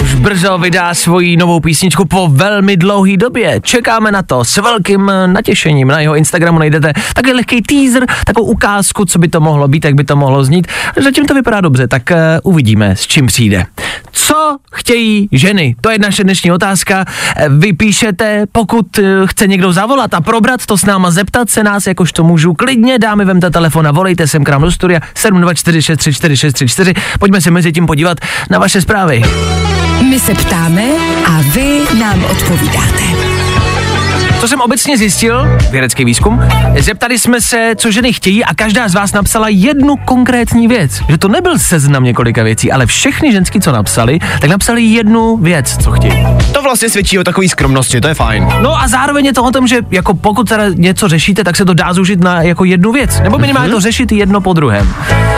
[0.03, 3.61] Už brzo vydá svoji novou písničku po velmi dlouhé době.
[3.61, 5.89] Čekáme na to s velkým eh, natěšením.
[5.89, 9.95] Na jeho Instagramu najdete takový lehký teaser, takovou ukázku, co by to mohlo být, jak
[9.95, 10.67] by to mohlo znít.
[11.03, 12.17] Zatím to vypadá dobře, tak uh,
[12.53, 13.67] uvidíme, s čím přijde.
[14.13, 15.77] Co chtějí ženy?
[15.81, 17.05] To je naše dnešní otázka.
[17.37, 21.63] Eh, Vy píšete, pokud eh, chce někdo zavolat a probrat to s náma, zeptat se
[21.63, 25.01] nás, jakož to můžu, klidně dáme vemte telefon a volejte sem k nám do studia
[25.15, 26.95] 724634634.
[27.19, 28.19] Pojďme se mezi tím podívat
[28.51, 29.23] na vaše zprávy.
[30.09, 30.95] My se ptáme
[31.27, 33.26] a vy nám odpovídáte.
[34.41, 36.41] Co jsem obecně zjistil, vědecký výzkum,
[36.79, 41.03] zeptali jsme se, co ženy chtějí a každá z vás napsala jednu konkrétní věc.
[41.09, 45.77] Že to nebyl seznam několika věcí, ale všechny ženský, co napsali, tak napsali jednu věc,
[45.85, 46.27] co chtějí.
[46.53, 48.49] To vlastně svědčí o takové skromnosti, to je fajn.
[48.61, 51.65] No a zároveň je to o tom, že jako pokud teda něco řešíte, tak se
[51.65, 53.21] to dá zúžit na jako jednu věc.
[53.21, 54.95] Nebo minimálně to řešit jedno po druhém.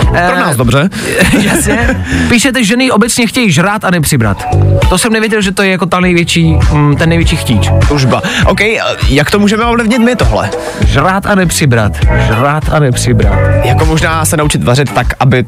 [0.09, 0.91] Pro nás dobře.
[1.41, 2.05] Jasně.
[2.29, 4.45] Píšete, ženy obecně chtějí žrát a nepřibrat.
[4.89, 7.71] To jsem nevěděl, že to je jako ta největší, mm, ten největší chtíč.
[7.89, 8.23] Tužba.
[8.47, 10.51] OK, a jak to můžeme ovlivnit my tohle?
[10.87, 11.93] Žrát a nepřibrat.
[12.27, 13.39] Žrát a nepřibrat.
[13.65, 15.45] Jako možná se naučit vařit tak, aby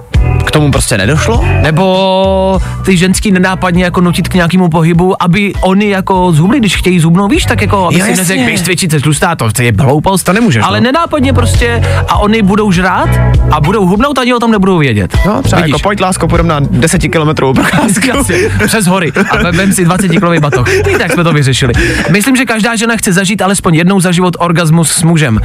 [0.50, 1.44] k tomu prostě nedošlo?
[1.62, 7.00] Nebo ty ženský nenápadně jako nutit k nějakému pohybu, aby oni jako zhubli, když chtějí
[7.00, 10.22] zubnou, víš, tak jako, aby Jo, si neřekl, běž cvičit, se tlustá, to je hloupost.
[10.22, 10.84] To nemůžeš, Ale no.
[10.84, 13.08] nenápadně prostě a oni budou žrát
[13.50, 15.16] a budou hubnout a oni o tom nebudou vědět.
[15.26, 15.72] No, třeba Vidíš?
[15.72, 18.06] jako pojď lásko, půjdem na 10 kilometrů procházku.
[18.06, 18.36] Jasně,
[18.66, 20.68] přes hory a ve- vem si 20 kilový batoh.
[20.88, 21.72] I tak jsme to vyřešili.
[22.10, 25.38] Myslím, že každá žena chce zažít alespoň jednou za život orgasmus s mužem.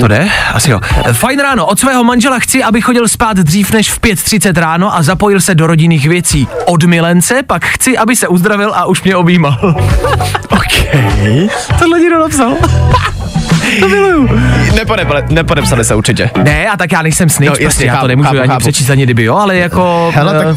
[0.00, 0.28] To jde?
[0.54, 0.80] Asi jo.
[1.12, 1.66] Fajn ráno.
[1.66, 5.54] Od svého manžela chci, aby chodil spát dřív než v 5.30 ráno a zapojil se
[5.54, 6.48] do rodinných věcí.
[6.64, 9.58] Od milence pak chci, aby se uzdravil a už mě objímal.
[10.50, 10.96] OK.
[11.78, 12.54] Tohle někdo napsal.
[13.80, 14.28] to miluju.
[14.74, 16.30] Nepodepali, nepodepsali se určitě.
[16.42, 18.48] Ne, a tak já nejsem snitch, No, prostě jasně, já to chápu, nemůžu chápu, ani
[18.48, 18.60] chápu.
[18.60, 20.12] přečíst ani kdyby, jo, ale jako...
[20.14, 20.56] Hele, tak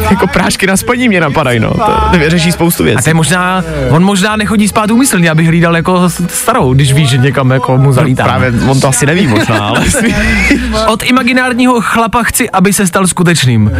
[0.10, 1.70] jako prášky na spaní mě napadají, no.
[1.70, 3.04] To, to vyřeší spoustu A věcí.
[3.04, 7.18] to je možná, on možná nechodí spát úmyslně, aby hlídal jako starou, když ví, že
[7.18, 8.22] někam jako mu zalítá.
[8.24, 9.80] Právě on to asi neví možná, ale
[10.86, 13.70] Od imaginárního chlapa chci, aby se stal skutečným.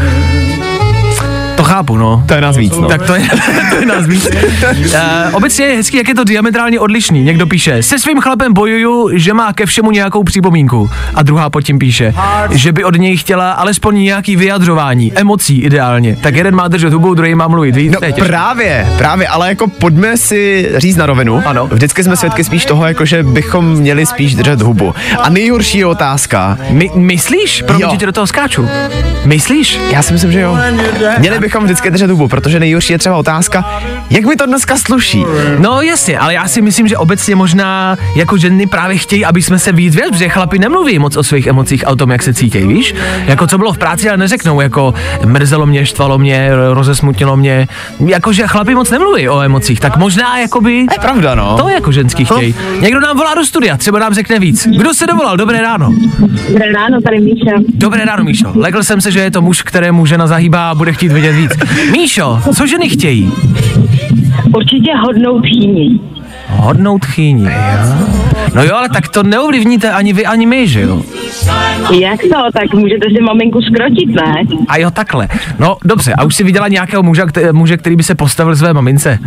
[1.77, 2.25] To chápu, no.
[2.27, 2.89] to je nás víc, no.
[2.89, 3.29] Tak to je,
[3.71, 4.27] to je nás víc.
[4.27, 5.01] Uh,
[5.33, 7.25] obecně je hezký, jak je to diametrálně odlišný.
[7.25, 10.91] Někdo píše, se svým chlapem bojuju, že má ke všemu nějakou připomínku.
[11.15, 12.15] A druhá pod tím píše,
[12.51, 16.17] že by od něj chtěla alespoň nějaký vyjadřování, emocí ideálně.
[16.23, 17.77] Tak jeden má držet hubu, druhý má mluvit.
[17.77, 21.43] Víš, No právě, právě, ale jako pojďme si říct na rovinu.
[21.47, 21.67] Ano.
[21.73, 24.95] Vždycky jsme svědky spíš toho, jako že bychom měli spíš držet hubu.
[25.19, 26.59] A nejhorší je otázka.
[26.71, 27.63] My, myslíš?
[27.63, 28.69] Promiň, že tě do toho skáču.
[29.25, 29.81] Myslíš?
[29.91, 30.59] Já si myslím, že jo.
[31.19, 35.25] Měli bychom vždycky držet hubu, protože nejhorší je třeba otázka, jak mi to dneska sluší.
[35.59, 39.59] No jasně, ale já si myslím, že obecně možná jako ženy právě chtějí, aby jsme
[39.59, 42.35] se víc věděli, protože chlapi nemluví moc o svých emocích a o tom, jak se
[42.35, 42.95] cítí, víš?
[43.27, 47.69] Jako co bylo v práci, ale neřeknou, jako mrzelo mě, štvalo mě, rozesmutnilo mě.
[48.07, 51.57] Jakože chlapi moc nemluví o emocích, tak možná jakoby Je pravda, no.
[51.57, 52.55] to jako ženský chtějí.
[52.81, 54.69] Někdo nám volá do studia, třeba nám řekne víc.
[54.77, 55.37] Kdo se dovolal?
[55.37, 55.93] Dobré ráno.
[56.49, 57.51] Dobré ráno, tady Míša.
[57.75, 58.53] Dobré ráno, Míšo.
[58.55, 61.56] Legl jsem se, že je to muž, kterému žena zahýbá a bude chtít vědět víc.
[61.93, 63.33] Míšo, co ženy chtějí?
[64.57, 66.01] Určitě hodnou tchýni.
[66.49, 67.45] Hodnout chýni.
[67.45, 68.07] jo?
[68.55, 71.03] No jo, ale tak to neovlivníte ani vy, ani my, že jo?
[72.01, 72.53] Jak to?
[72.53, 74.35] Tak můžete si maminku skrotit, ne?
[74.69, 75.29] A jo, takhle.
[75.59, 79.19] No dobře, a už si viděla nějakého kte- muže který by se postavil své mamince?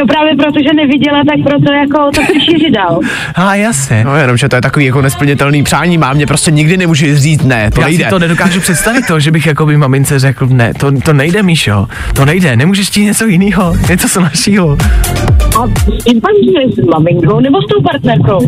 [0.00, 2.20] No právě protože neviděla, tak proto jako to
[2.60, 3.00] si dal.
[3.34, 4.04] A jasně.
[4.04, 7.42] No jenom, že to je takový jako nesplnitelný přání, mám mě prostě nikdy nemůže říct
[7.44, 8.04] ne, to Já nejde.
[8.04, 11.42] si to nedokážu představit to, že bych jako by mamince řekl, ne, to, to nejde,
[11.42, 14.76] Míšo, to nejde, nemůžeš ti něco jiného, něco snažšího.
[15.58, 18.38] A s tím paní s maminkou nebo s tou partnerkou?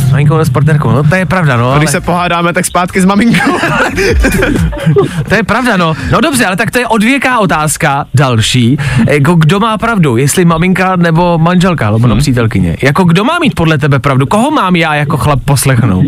[0.00, 3.00] S maminkou s partnerkou, no to je pravda, no, ale, Když se pohádáme, tak zpátky
[3.00, 3.52] s maminkou.
[5.28, 5.94] to je pravda, no.
[6.12, 8.76] No dobře, ale tak to je odvěká otázka, další.
[9.10, 12.18] Jako kdo má pravdu, jestli maminka nebo manželka, nebo hmm.
[12.18, 12.76] přítelkyně.
[12.82, 16.06] Jako kdo má mít podle tebe pravdu, koho mám já jako chlap poslechnout?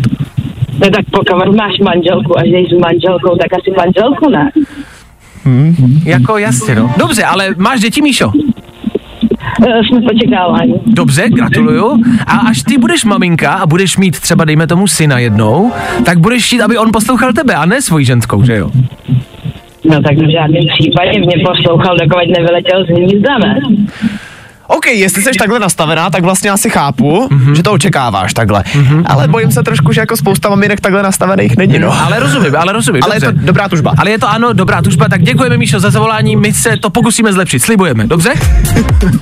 [0.79, 4.51] No tak pokud máš manželku a že jsi s manželkou, tak asi manželku ne.
[6.03, 6.93] Jako jasně, no.
[6.97, 8.31] Dobře, ale máš děti, Míšo?
[9.67, 10.73] E, jsme v očekávání.
[10.85, 12.03] Dobře, gratuluju.
[12.27, 15.71] A až ty budeš maminka a budeš mít třeba, dejme tomu, syna jednou,
[16.05, 18.71] tak budeš chtít, aby on poslouchal tebe a ne svoji ženskou, že jo?
[19.85, 23.59] No tak v žádném případě mě poslouchal, dokud nevyletěl z hnízda, ne?
[24.71, 27.39] OK, jestli jsi takhle nastavená, tak vlastně asi chápu, Mhm.
[27.39, 27.53] mm-hmm.
[27.55, 28.61] že to očekáváš takhle.
[28.61, 29.03] Mm-hmm.
[29.05, 32.01] Ale bojím se trošku, že jako spousta maminek takhle nastavených není, no.
[32.05, 33.03] Ale rozumím, ale rozumím.
[33.03, 33.39] Ale je dobře.
[33.39, 33.93] to dobrá tužba.
[33.97, 37.33] Ale je to ano, dobrá tužba, tak děkujeme Míšo za zavolání, my se to pokusíme
[37.33, 38.33] zlepšit, slibujeme, dobře?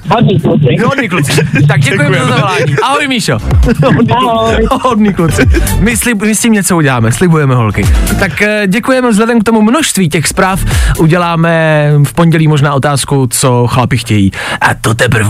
[0.10, 0.66] Hodný kluci.
[0.86, 1.32] Hodný kluci.
[1.68, 2.26] Tak děkujeme za Děkujeme.
[2.36, 2.76] zavolání.
[2.84, 3.38] Ahoj Míšo.
[4.12, 4.68] Ahoj.
[4.82, 5.42] Hodný kluci.
[5.80, 7.86] My, slib, my s tím něco uděláme, slibujeme holky.
[8.20, 10.60] Tak eh, děkujeme vzhledem k tomu množství těch zpráv.
[10.98, 14.32] Uděláme v pondělí možná otázku, co chlapi chtějí.
[14.62, 15.30] A to teprve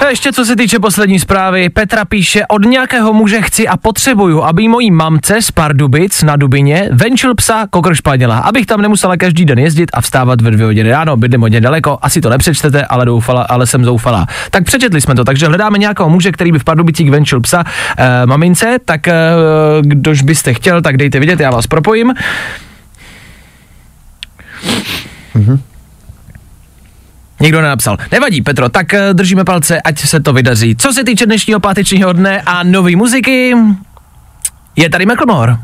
[0.00, 4.42] A ještě co se týče poslední zprávy, Petra píše, od nějakého muže chci a potřebuju,
[4.42, 9.44] aby mojí mamce z Pardubic na Dubině venčil psa kokr španěla, abych tam nemusela každý
[9.44, 13.04] den jezdit a vstávat ve dvě hodiny ráno, bydlím hodně daleko, asi to nepřečtete, ale,
[13.04, 14.26] doufala, ale jsem zoufalá.
[14.50, 17.64] Tak přečetli jsme to, takže hledáme nějakého muže, který by v Pardubicích venčil psa
[17.96, 19.12] e, mamince, tak e,
[19.80, 22.14] kdož byste chtěl, tak dejte vidět, já vás propojím.
[27.40, 27.96] Nikdo nenapsal.
[28.12, 30.76] Nevadí, Petro, tak eh, držíme palce, ať se to vydaří.
[30.76, 33.54] Co se týče dnešního pátečního dne a nové muziky,
[34.76, 35.56] je tady Macklemore.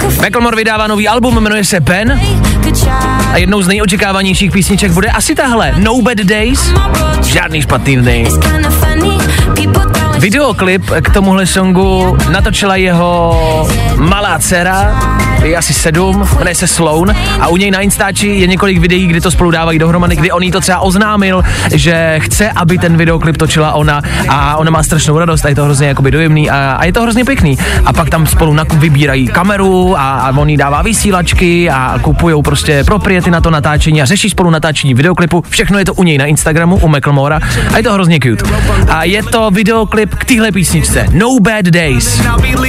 [0.00, 2.20] Could Macklemore vydává nový album, jmenuje se Pen
[3.32, 5.74] a jednou z nejočekávanějších písniček bude asi tahle.
[5.78, 6.74] No Bad Days,
[7.24, 8.28] žádný špatný dny.
[10.22, 13.36] Videoklip k tomuhle songu natočila jeho
[13.96, 15.00] malá dcera,
[15.44, 19.20] je asi sedm, jmenuje se Sloan a u něj na Instači je několik videí, kdy
[19.20, 21.42] to spolu dávají dohromady, kdy on jí to třeba oznámil,
[21.74, 25.64] že chce, aby ten videoklip točila ona a ona má strašnou radost a je to
[25.64, 27.58] hrozně jakoby dojemný a, a je to hrozně pěkný.
[27.84, 32.42] A pak tam spolu nakup vybírají kameru a, a on jí dává vysílačky a kupují
[32.42, 35.44] prostě propriety na to natáčení a řeší spolu natáčení videoklipu.
[35.48, 37.40] Všechno je to u něj na Instagramu, u Macklemora
[37.74, 38.44] a je to hrozně cute.
[38.88, 42.22] A je to videoklip k téhle písničce No Bad Days,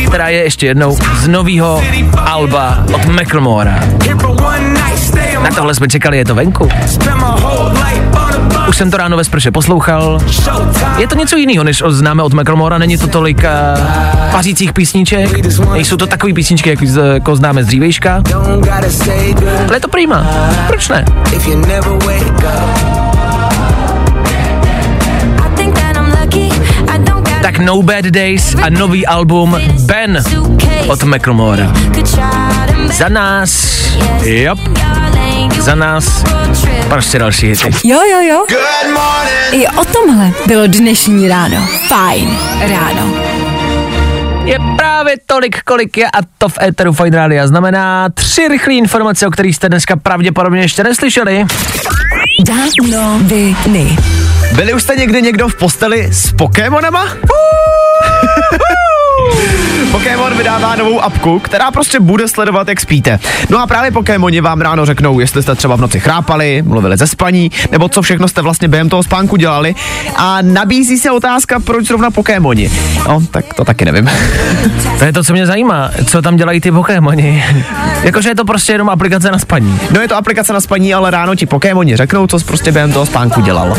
[0.08, 1.82] která je ještě jednou z nového
[2.18, 3.80] alba od Macklemora.
[5.44, 6.70] Na tohle jsme čekali, je to venku.
[8.70, 10.20] Už jsem to ráno ve sprše poslouchal.
[10.98, 15.30] Je to něco jiného, než známe od Macklemora, není to tolik uh, pařících písniček,
[15.74, 16.80] nejsou to takové písničky, jak,
[17.14, 18.22] jako známe z dřívejška,
[19.68, 20.28] ale je to prima.
[20.68, 21.06] Proč ne?
[27.44, 30.24] Tak No Bad Days a nový album Ben
[30.88, 31.32] od make
[32.92, 33.84] Za nás,
[34.24, 34.56] you
[35.60, 36.24] za nás,
[36.90, 37.72] prostě další hity.
[37.84, 38.46] Jo, jo, jo.
[39.52, 41.68] I o tomhle bylo dnešní ráno.
[41.88, 43.14] Fajn ráno.
[44.46, 49.28] Je právě tolik, kolik je a to v Eteru Fine Radio znamená tři rychlé informace,
[49.28, 51.46] o kterých jste dneska pravděpodobně ještě neslyšeli.
[52.46, 53.98] Danoviny.
[54.56, 57.06] Byli už jste někdy někdo v posteli s Pokémonama?
[59.92, 63.20] Pokémon vydává novou apku, která prostě bude sledovat, jak spíte.
[63.50, 67.08] No a právě Pokémoni vám ráno řeknou, jestli jste třeba v noci chrápali, mluvili ze
[67.08, 69.76] spaní, nebo co všechno jste vlastně během toho spánku dělali.
[70.16, 72.72] A nabízí se otázka, proč zrovna Pokémoni.
[73.08, 74.10] No, tak to taky nevím.
[75.00, 75.92] To je to, co mě zajímá.
[76.06, 77.46] Co tam dělají ty Pokémoni?
[78.04, 79.80] Jakože je to prostě jenom aplikace na spaní.
[79.92, 82.94] No je to aplikace na spaní, ale ráno ti Pokémoni řeknou, co jsi prostě během
[82.94, 83.78] toho spánku dělal.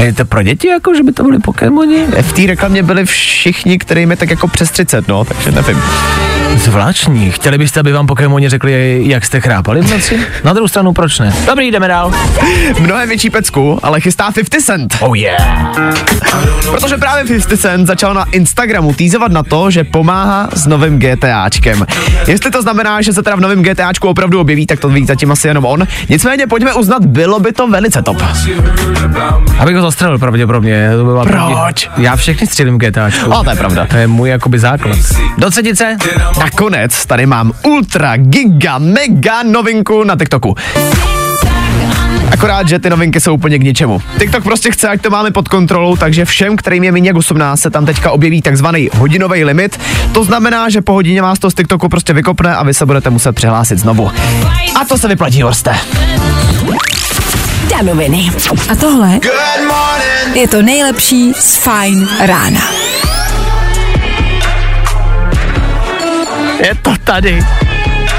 [0.00, 2.06] Je to pro děti, jako, že by to byly Pokémoni?
[2.22, 5.82] V té reklamě byli všichni, kterým je tak jako přes 30, no, takže nevím.
[6.56, 7.30] Zvláštní.
[7.30, 10.20] Chtěli byste, aby vám Pokémoni řekli, jak jste chrápali v noci?
[10.44, 11.34] Na druhou stranu, proč ne?
[11.46, 12.12] Dobrý, jdeme dál.
[12.80, 14.96] Mnohem větší pecku, ale chystá 50 Cent.
[15.00, 15.76] Oh yeah.
[16.70, 21.86] Protože právě 50 Cent začal na Instagramu týzovat na to, že pomáhá s novým GTAčkem.
[22.26, 25.32] Jestli to znamená, že se teda v novém GTAčku opravdu objeví, tak to ví zatím
[25.32, 25.86] asi jenom on.
[26.08, 28.22] Nicméně pojďme uznat, bylo by to velice top.
[29.58, 30.90] Abych ho zastřelil pravděpodobně.
[30.96, 31.90] To byla Proč?
[31.96, 33.30] Já všechny střelím GTAčku.
[33.30, 33.86] No, to je pravda.
[33.86, 34.98] To je můj jakoby základ.
[35.38, 35.96] Do cedice?
[36.38, 40.54] Nakonec tady mám ultra, giga, mega novinku na TikToku.
[42.32, 44.02] Akorát, že ty novinky jsou úplně k ničemu.
[44.18, 47.60] TikTok prostě chce, ať to máme pod kontrolou, takže všem, kterým je méně jak 18,
[47.60, 49.80] se tam teďka objeví takzvaný hodinový limit.
[50.12, 53.10] To znamená, že po hodině vás to z TikToku prostě vykopne a vy se budete
[53.10, 54.10] muset přihlásit znovu.
[54.80, 55.74] A to se vyplatí, Horste.
[57.70, 58.30] Danoviny.
[58.68, 59.20] A tohle
[60.34, 62.60] je to nejlepší z Fine rána.
[66.64, 67.44] Je to tady.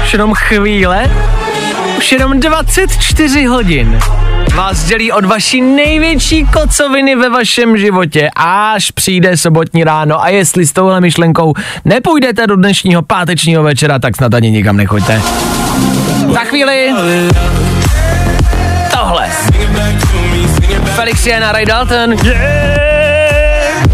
[0.04, 1.10] Už jenom chvíle.
[1.98, 3.98] Už jenom 24 hodin
[4.54, 10.66] vás dělí od vaší největší kocoviny ve vašem životě, až přijde sobotní ráno a jestli
[10.66, 15.22] s touhle myšlenkou nepůjdete do dnešního pátečního večera, tak snad ani nikam nechoďte.
[16.32, 16.92] Za chvíli
[21.12, 22.12] Felixiana Ray Dalton.
[22.24, 23.84] Yeah!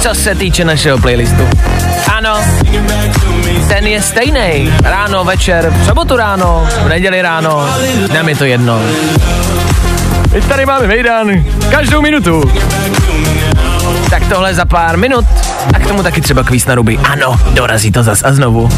[0.00, 1.48] Co se týče našeho playlistu.
[2.16, 2.36] Ano,
[3.68, 4.72] ten je stejný.
[4.84, 7.68] Ráno, večer, v sobotu ráno, v neděli ráno,
[8.14, 8.80] nám je to jedno.
[10.30, 12.52] Teď tady máme Mejdan, každou minutu.
[14.10, 15.26] Tak tohle za pár minut
[15.74, 16.98] a k tomu taky třeba kvíz na ruby.
[16.98, 18.68] Ano, dorazí to zas a znovu.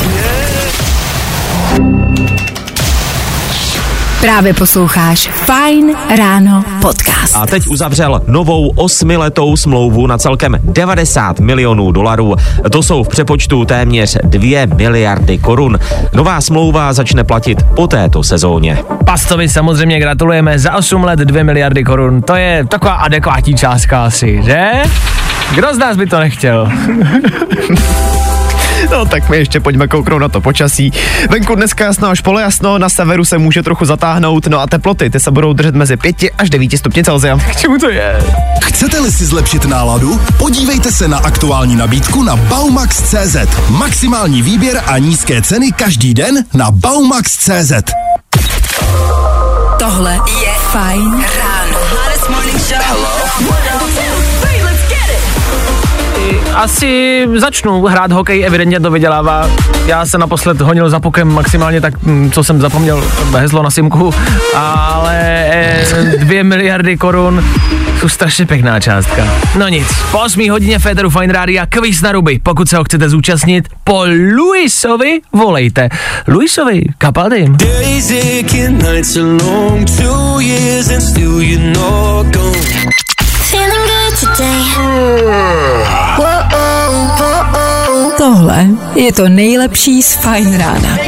[4.25, 7.37] Právě posloucháš Fine Ráno podcast.
[7.37, 12.35] A teď uzavřel novou osmiletou smlouvu na celkem 90 milionů dolarů.
[12.73, 15.79] To jsou v přepočtu téměř 2 miliardy korun.
[16.13, 18.79] Nová smlouva začne platit po této sezóně.
[19.07, 22.23] Pastovi samozřejmě gratulujeme za 8 let 2 miliardy korun.
[22.23, 24.71] To je taková adekvátní částka asi, že?
[25.55, 26.69] Kdo z nás by to nechtěl?
[28.95, 30.93] No tak my ještě pojďme kouknout na to počasí.
[31.31, 35.21] Venku dneska jasno až polojasno, na severu se může trochu zatáhnout, no a teploty ty
[35.21, 37.37] se budou držet mezi 5 až 9 stupně Celsia.
[37.51, 38.23] K čemu to je?
[38.65, 40.21] Chcete-li si zlepšit náladu?
[40.39, 43.37] Podívejte se na aktuální nabídku na Baumax.cz.
[43.69, 47.73] Maximální výběr a nízké ceny každý den na Baumax.cz.
[49.79, 51.55] Tohle je Fine Ráno.
[56.55, 59.51] Asi začnu hrát hokej, evidentně to vydělává.
[59.87, 63.05] Já se naposled honil za pokem maximálně tak, hm, co jsem zapomněl,
[63.37, 64.15] hezlo na simku,
[64.55, 65.85] ale eh,
[66.19, 67.45] dvě miliardy korun
[68.01, 69.27] jsou strašně pěkná částka.
[69.59, 72.41] No nic, po 8 hodině Federu Fine Rádia kvíz na ruby.
[72.43, 74.05] Pokud se ho chcete zúčastnit, po
[74.37, 75.89] Luisovi volejte.
[76.29, 77.57] Luisovi, Capaldim.
[88.17, 90.99] Tohle je to nejlepší z Fine Rána.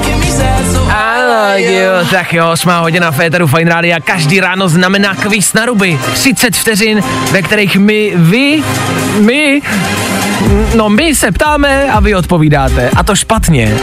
[0.88, 5.98] Ano, jo, tak jo, 8 hodina Féteru Fine Rádia každý ráno znamená kvíz na ruby.
[6.14, 8.62] 30 vteřin, ve kterých my, vy,
[9.20, 9.62] my,
[10.74, 12.90] no my se ptáme a vy odpovídáte.
[12.96, 13.74] A to špatně.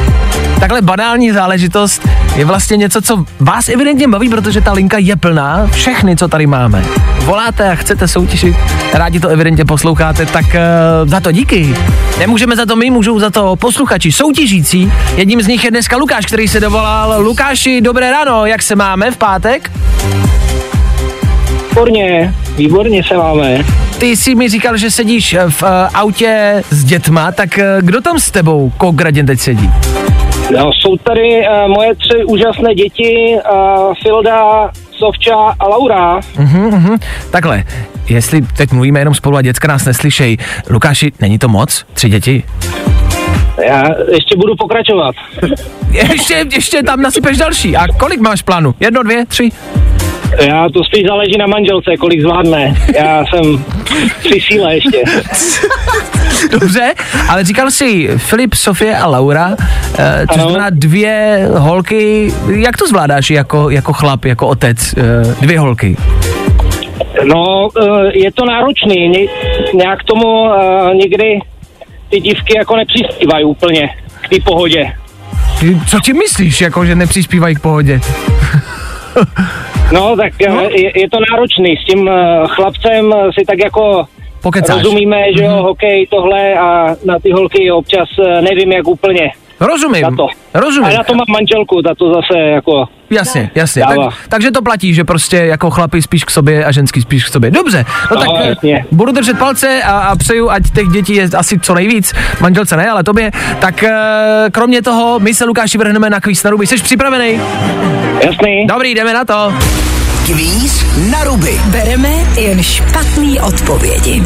[0.63, 5.67] Takhle banální záležitost je vlastně něco, co vás evidentně baví, protože ta linka je plná,
[5.71, 6.83] všechny, co tady máme.
[7.19, 8.55] Voláte a chcete soutěžit,
[8.93, 11.75] rádi to evidentně posloucháte, tak uh, za to díky.
[12.19, 14.91] Nemůžeme za to my, můžou za to posluchači, soutěžící.
[15.15, 17.21] Jedním z nich je dneska Lukáš, který se dovolal.
[17.23, 19.71] Lukáši, dobré ráno, jak se máme v pátek?
[21.69, 23.65] Výborně, výborně se máme.
[23.97, 28.19] Ty jsi mi říkal, že sedíš v uh, autě s dětma, tak uh, kdo tam
[28.19, 29.71] s tebou konkrétně teď sedí?
[30.57, 36.19] No, jsou tady uh, moje tři úžasné děti, uh, Filda, Sovča a Laura.
[36.37, 36.97] Mhm, mhm.
[37.31, 37.63] Takhle,
[38.09, 40.37] jestli teď mluvíme jenom spolu a děcka nás neslyšej,
[40.69, 41.85] Lukáši, není to moc?
[41.93, 42.43] Tři děti?
[43.67, 45.15] Já ještě budu pokračovat.
[45.91, 47.77] Ještě, ještě tam nasypeš další.
[47.77, 48.75] A kolik máš plánu?
[48.79, 49.49] Jedno, dvě, tři?
[50.41, 52.75] Já to spíš záleží na manželce, kolik zvládne.
[52.95, 53.65] Já jsem
[54.19, 55.03] při síle ještě.
[56.51, 56.93] Dobře,
[57.29, 59.55] ale říkal si Filip, Sofie a Laura,
[59.99, 60.43] eh, to Ano.
[60.43, 65.01] znamená dvě holky, jak to zvládáš jako, jako chlap, jako otec, eh,
[65.41, 65.97] dvě holky?
[67.23, 69.07] No, eh, je to náročný.
[69.09, 69.27] Ně-
[69.73, 70.49] Nějak tomu
[70.93, 71.39] někdy
[72.09, 73.89] ty dívky jako nepřispívají úplně
[74.21, 74.91] k té pohodě.
[75.59, 77.99] Ty, Co ti myslíš, jako že nepřispívají k pohodě?
[79.93, 80.61] No, tak no?
[80.61, 81.77] Je, je to náročný.
[81.77, 84.05] S tím eh, chlapcem eh, si tak jako
[84.41, 84.83] Pokecáš.
[84.83, 89.31] rozumíme, že jo, hokej, tohle a na ty holky občas eh, nevím, jak úplně.
[89.67, 90.27] Rozumím, Na to.
[90.53, 90.89] rozumím.
[90.89, 92.85] A na to mám manželku, ta to zase jako...
[93.09, 93.83] Jasně, jasně.
[93.87, 93.97] Tak,
[94.29, 97.51] takže to platí, že prostě jako chlapi spíš k sobě a ženský spíš k sobě.
[97.51, 98.85] Dobře, no, No, tak jasně.
[98.91, 102.13] budu držet palce a, a přeju, ať těch dětí je asi co nejvíc.
[102.41, 103.31] Manželce ne, ale tobě.
[103.59, 103.91] Tak eh,
[104.51, 106.67] kromě toho, my se Lukáši vrhneme na kvíz na ruby.
[106.67, 107.41] Jsi připravený?
[108.25, 108.67] Jasný.
[108.67, 109.53] Dobrý, jdeme na to.
[110.25, 111.61] Kvíz na ruby.
[111.65, 114.23] Bereme jen špatný odpovědi.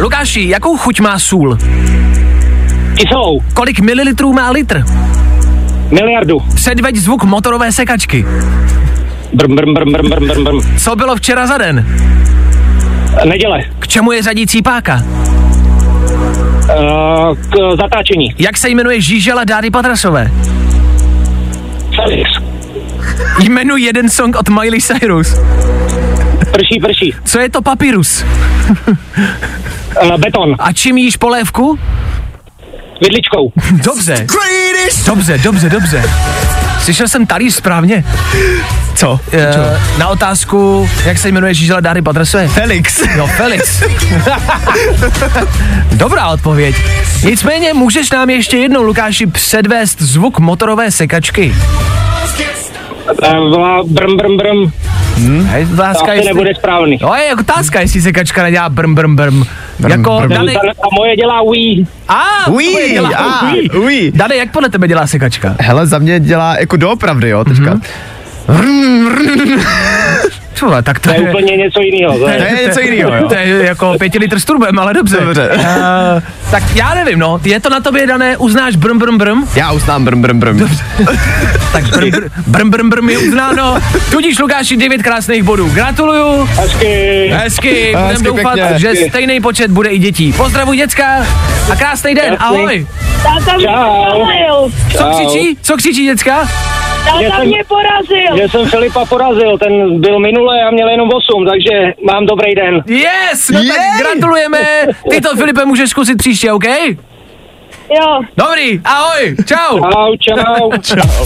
[0.00, 1.58] Lukáši, jakou chuť má sůl?
[2.96, 3.40] Kyselou.
[3.54, 4.84] Kolik mililitrů má litr?
[5.90, 6.40] Miliardu.
[6.54, 8.26] Předveď zvuk motorové sekačky.
[9.32, 10.60] Brm, brm, brm, brm, brm, brm, brm.
[10.78, 11.86] Co bylo včera za den?
[13.24, 13.62] Neděle.
[13.78, 15.02] K čemu je řadící páka?
[16.62, 18.34] Uh, k zatáčení.
[18.38, 20.30] Jak se jmenuje žížela Dády Patrasové?
[21.96, 22.30] Felix.
[23.38, 25.34] Jmenuji jeden song od Miley Cyrus.
[26.52, 27.14] Prší, prší.
[27.24, 28.24] Co je to papyrus?
[30.02, 30.54] Uh, beton.
[30.58, 31.78] A čím jíš polévku?
[33.02, 33.52] Vidličkou.
[33.72, 34.26] Dobře.
[35.06, 36.02] Dobře, dobře, dobře.
[36.80, 38.04] Slyšel jsem talíř správně?
[38.94, 39.20] Co?
[39.32, 39.54] E,
[39.98, 42.48] na otázku, jak se jmenuje žížela Dáry Patrasové?
[42.48, 43.02] Felix.
[43.16, 43.82] No, Felix.
[45.92, 46.76] Dobrá odpověď.
[47.24, 51.54] Nicméně můžeš nám ještě jednou, Lukáši, předvést zvuk motorové sekačky.
[53.20, 54.72] Byla brm, brm, brm.
[55.22, 55.46] Hmm?
[55.46, 56.28] Hej, To otázka, jestli...
[56.34, 56.98] nebude správný.
[57.02, 59.44] No je otázka, jestli sekačka nedělá brm, brm, brm.
[59.88, 60.28] jako, brm.
[60.30, 61.86] Dane, a moje dělá Wii.
[62.08, 63.68] a, Ui, tvoje dělá a, ui.
[63.70, 64.12] ui.
[64.14, 65.56] Dane, jak podle tebe dělá sekačka?
[65.60, 67.80] Hele, za mě dělá jako doopravdy, jo, teďka.
[70.54, 72.18] Co, tak to To je úplně něco jiného.
[72.18, 73.28] To je něco jiného, jo.
[73.28, 75.16] To je jako pěti litr s turbem, ale dobře.
[75.20, 75.50] Dobře.
[75.54, 79.48] Uh, tak já nevím, no, je to na tobě dané, uznáš brm, brm, brm?
[79.54, 80.58] Já uznám brm, brm, brm.
[81.72, 83.78] Tak brm, brm, brm, brm, brm je uznáno.
[84.10, 85.68] Tudíž Lukáši devět krásných bodů.
[85.68, 86.44] Gratuluju.
[86.44, 87.30] Hezky.
[87.34, 88.78] Hezky, budem Hezky doufat, pěkně.
[88.78, 90.32] že stejný počet bude i dětí.
[90.32, 91.26] Pozdravuj děcka
[91.72, 92.86] a krásný den, ahoj.
[93.60, 94.70] Čau.
[94.96, 95.58] Co křičí?
[95.62, 96.48] Co křičí děcka?
[97.04, 98.36] Táta jsem- mě porazil.
[98.36, 102.82] Že jsem Filipa porazil, ten byl minule a měl jenom 8, takže mám dobrý den.
[102.86, 103.98] Yes, no tak Jej.
[104.00, 104.58] gratulujeme.
[105.10, 106.64] Ty to, Filipe, můžeš zkusit příště, OK?
[108.00, 108.20] Jo.
[108.36, 109.78] Dobrý, ahoj, čau.
[109.78, 111.24] Čau, čau.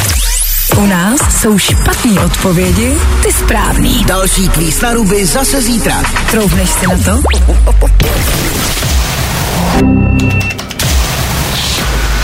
[0.79, 4.05] U nás jsou špatné odpovědi, ty správný.
[4.05, 6.03] Další kvíz na ruby zase zítra.
[6.31, 7.20] Troufneš si na to?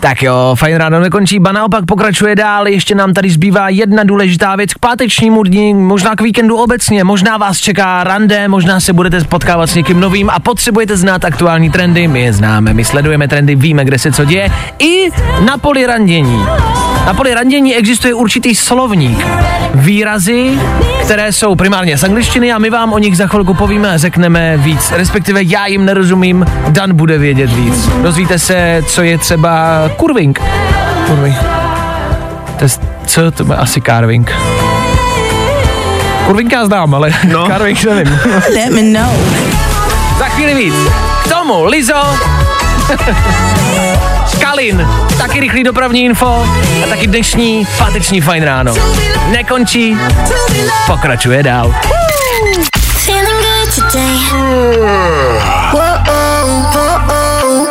[0.00, 4.56] Tak jo, fajn ráno nekončí, ba naopak pokračuje dál, ještě nám tady zbývá jedna důležitá
[4.56, 9.24] věc k pátečnímu dní, možná k víkendu obecně, možná vás čeká rande, možná se budete
[9.24, 13.54] potkávat s někým novým a potřebujete znát aktuální trendy, my je známe, my sledujeme trendy,
[13.54, 15.10] víme, kde se co děje, i
[15.44, 16.46] na poli randění.
[17.06, 19.26] Na poli randění existuje určitý slovník,
[19.74, 20.58] výrazy,
[21.02, 24.56] které jsou primárně z angličtiny a my vám o nich za chvilku povíme a řekneme
[24.56, 27.88] víc, respektive já jim nerozumím, Dan bude vědět víc.
[28.02, 30.40] Dozvíte se, co je třeba kurving.
[31.06, 31.36] Kurving.
[32.58, 32.70] To je,
[33.06, 34.32] co to je asi carving.
[36.26, 37.46] Kurving já znám, ale no.
[37.46, 38.20] carving nevím.
[38.54, 39.16] Let me know.
[40.18, 40.74] Za chvíli víc.
[41.24, 42.02] K tomu Lizo,
[44.40, 46.46] Kalin, taky rychlý dopravní info
[46.84, 48.74] a taky dnešní páteční fajn ráno.
[49.30, 49.96] Nekončí,
[50.86, 51.74] pokračuje dál.
[53.92, 54.18] Today.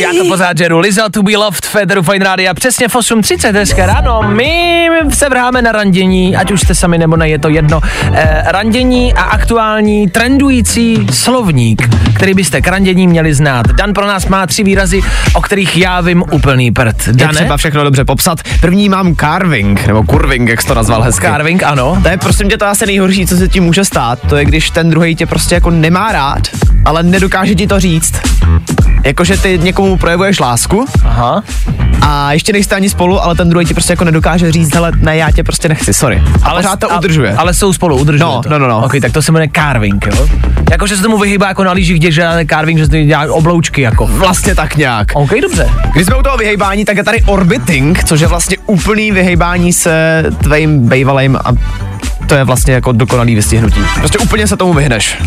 [0.00, 0.78] Já to pořád žeru.
[0.78, 2.54] Liza to be loved, Federu Fine Rádia.
[2.54, 4.20] Přesně v 8.30 dneska ráno.
[4.26, 7.80] My se vrháme na randění, ať už jste sami nebo ne, je to jedno.
[8.12, 13.66] Eh, randění a aktuální trendující slovník, který byste k randění měli znát.
[13.72, 15.00] Dan pro nás má tři výrazy,
[15.34, 17.06] o kterých já vím úplný prd.
[17.06, 17.34] Je Dane?
[17.34, 18.38] třeba všechno dobře popsat.
[18.60, 21.26] První mám carving, nebo kurving, jak jsi to nazval hezky.
[21.26, 21.98] Carving, ano.
[22.02, 24.18] To je prostě tě to asi nejhorší, co se ti může stát.
[24.28, 26.42] To je, když ten druhý tě prostě jako nemá rád,
[26.84, 28.14] ale nedokáže ti to říct.
[29.04, 31.42] Jakože ty někomu projevuješ lásku Aha.
[32.02, 35.16] a ještě nejste ani spolu, ale ten druhý ti prostě jako nedokáže říct, hele, ne,
[35.16, 36.22] já tě prostě nechci, sorry.
[36.42, 37.34] Ale pořád to a- udržuje.
[37.34, 38.48] Ale jsou spolu, udržuje No, to.
[38.48, 38.82] no, no, no.
[38.84, 40.28] Ok, tak to se jmenuje carving, jo?
[40.70, 43.80] Jako, že se tomu vyhýbá jako na lyžích, kde žádný carving, že se dělá obloučky,
[43.82, 44.06] jako.
[44.06, 45.08] Vlastně tak nějak.
[45.14, 45.70] OK, dobře.
[45.92, 50.24] Když jsme u toho vyhejbání, tak je tady orbiting, což je vlastně úplný vyhejbání se
[50.42, 51.52] tvým bejvalým a
[52.26, 53.80] to je vlastně jako dokonalý vystihnutí.
[53.98, 55.18] Prostě úplně se tomu vyhneš.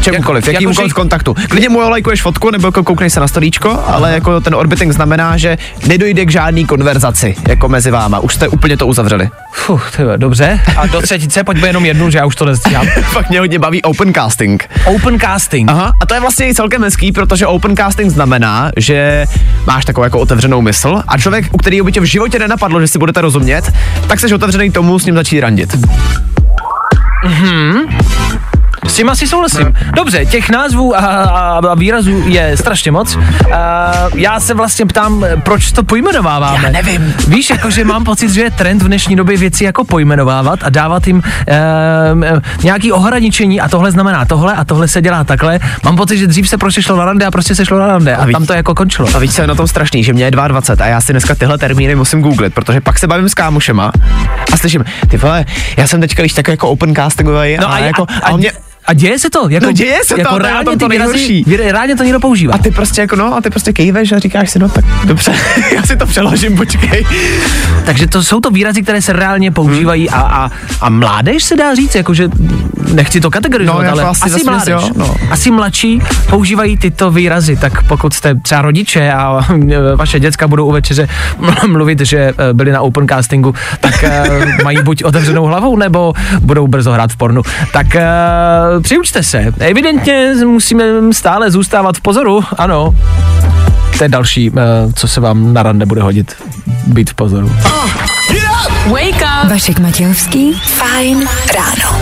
[0.00, 1.34] Čemukoliv, Jak- jakýmkoliv jakože- kontaktu.
[1.48, 5.36] Klidně mu lajkuješ fotku nebo jako kouknej se na storíčko, ale jako ten orbiting znamená,
[5.36, 8.18] že nedojde k žádný konverzaci jako mezi váma.
[8.18, 9.28] Už jste úplně to uzavřeli.
[9.52, 10.60] Fuh, tyhle, dobře.
[10.76, 12.86] A do třetice pojďme jenom jednu, že já už to nestíhám.
[13.02, 14.68] Fakt mě hodně baví open casting.
[14.84, 15.70] Open casting.
[15.70, 19.24] Aha, a to je vlastně i celkem hezký, protože open casting znamená, že
[19.66, 22.88] máš takovou jako otevřenou mysl a člověk, u kterého by tě v životě nenapadlo, že
[22.88, 23.72] si budete rozumět,
[24.06, 25.76] tak jsi otevřený tomu s ním začít randit.
[27.24, 27.78] Mhm.
[28.86, 29.74] S tím asi souhlasím.
[29.96, 33.18] Dobře, těch názvů a, a, a výrazů je strašně moc.
[33.54, 36.64] A já se vlastně ptám, proč to pojmenováváme.
[36.64, 37.14] Já nevím.
[37.28, 41.06] Víš, jakože mám pocit, že je trend v dnešní době věci jako pojmenovávat a dávat
[41.06, 42.24] jim um,
[42.62, 45.60] nějaký ohraničení a tohle znamená tohle a tohle se dělá takhle.
[45.84, 48.16] Mám pocit, že dřív se prostě šlo na rande a prostě se šlo na rande
[48.16, 49.08] a, víš- tam to jako končilo.
[49.14, 51.34] A víš, co je na tom strašný, že mě je 22 a já si dneska
[51.34, 53.92] tyhle termíny musím googlit, protože pak se bavím s kámošema
[54.52, 55.44] a slyším, ty vole,
[55.76, 58.52] já jsem teďka víš, takový jako open castingový No a, a, jako, a, a, mě,
[58.86, 59.48] a děje se to?
[59.48, 61.44] Jako, No děje se to, jako to reálně to výrazy- nejhorší.
[61.70, 62.54] Reálně to někdo používá.
[62.54, 65.34] a ty prostě jako no, a ty prostě kejveš a říkáš si, no tak dobře,
[65.74, 67.06] já si to přeložím, počkej.
[67.84, 71.74] Takže to jsou to výrazy, které se reálně používají a, a, a mládež se dá
[71.74, 72.28] říct, jakože
[72.92, 75.14] nechci to kategorizovat, No, ale asi asi, mládež, jo, no.
[75.30, 79.40] asi mladší používají tyto výrazy, tak pokud jste třeba rodiče a
[79.96, 81.08] vaše děcka budou u večeře
[81.66, 84.28] mluvit, že eh, byli na open castingu, tak eh,
[84.64, 87.42] mají buď otevřenou hlavou, nebo budou brzo hrát v pornu.
[87.72, 88.02] Tak eh,
[88.80, 89.54] přiučte se.
[89.58, 92.94] Evidentně musíme stále zůstávat v pozoru, ano.
[93.98, 96.34] To je další, eh, co se vám na rande bude hodit.
[96.86, 97.52] Být v pozoru.
[98.86, 99.50] Wake up!
[99.50, 101.98] Vašek Matějovský, fajn ráno.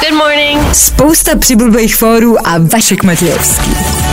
[0.00, 0.74] Good morning.
[0.74, 4.05] Spousta přibulbých fórů a Vašek Matějovský.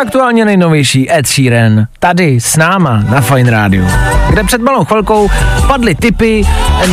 [0.00, 3.84] Aktuálně nejnovější Ed Sheeran, tady s náma na Fine Radio,
[4.30, 5.30] kde před malou chvilkou
[5.66, 6.44] padly tipy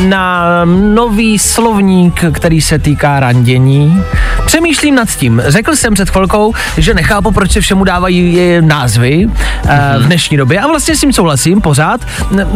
[0.07, 0.45] na
[0.93, 4.03] nový slovník, který se týká randění.
[4.45, 5.41] Přemýšlím nad tím.
[5.45, 9.99] Řekl jsem před chvilkou, že nechápu, proč se všemu dávají eh, názvy mm-hmm.
[9.99, 12.01] v dnešní době a vlastně s tím souhlasím pořád.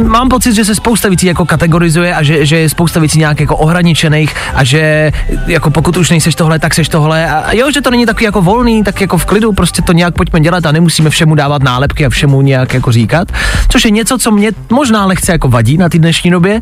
[0.04, 3.40] Mám pocit, že se spousta věcí jako kategorizuje a že, že je spousta věcí nějak
[3.40, 5.12] jako ohraničených a že
[5.48, 8.42] jako pokud už nejseš tohle, tak seš tohle a jo, že to není takový jako
[8.42, 12.06] volný, tak jako v klidu, prostě to nějak pojďme dělat a nemusíme všemu dávat nálepky
[12.06, 13.32] a všemu nějak jako říkat,
[13.70, 16.62] což je něco, co mě možná lehce jako vadí na té dnešní době.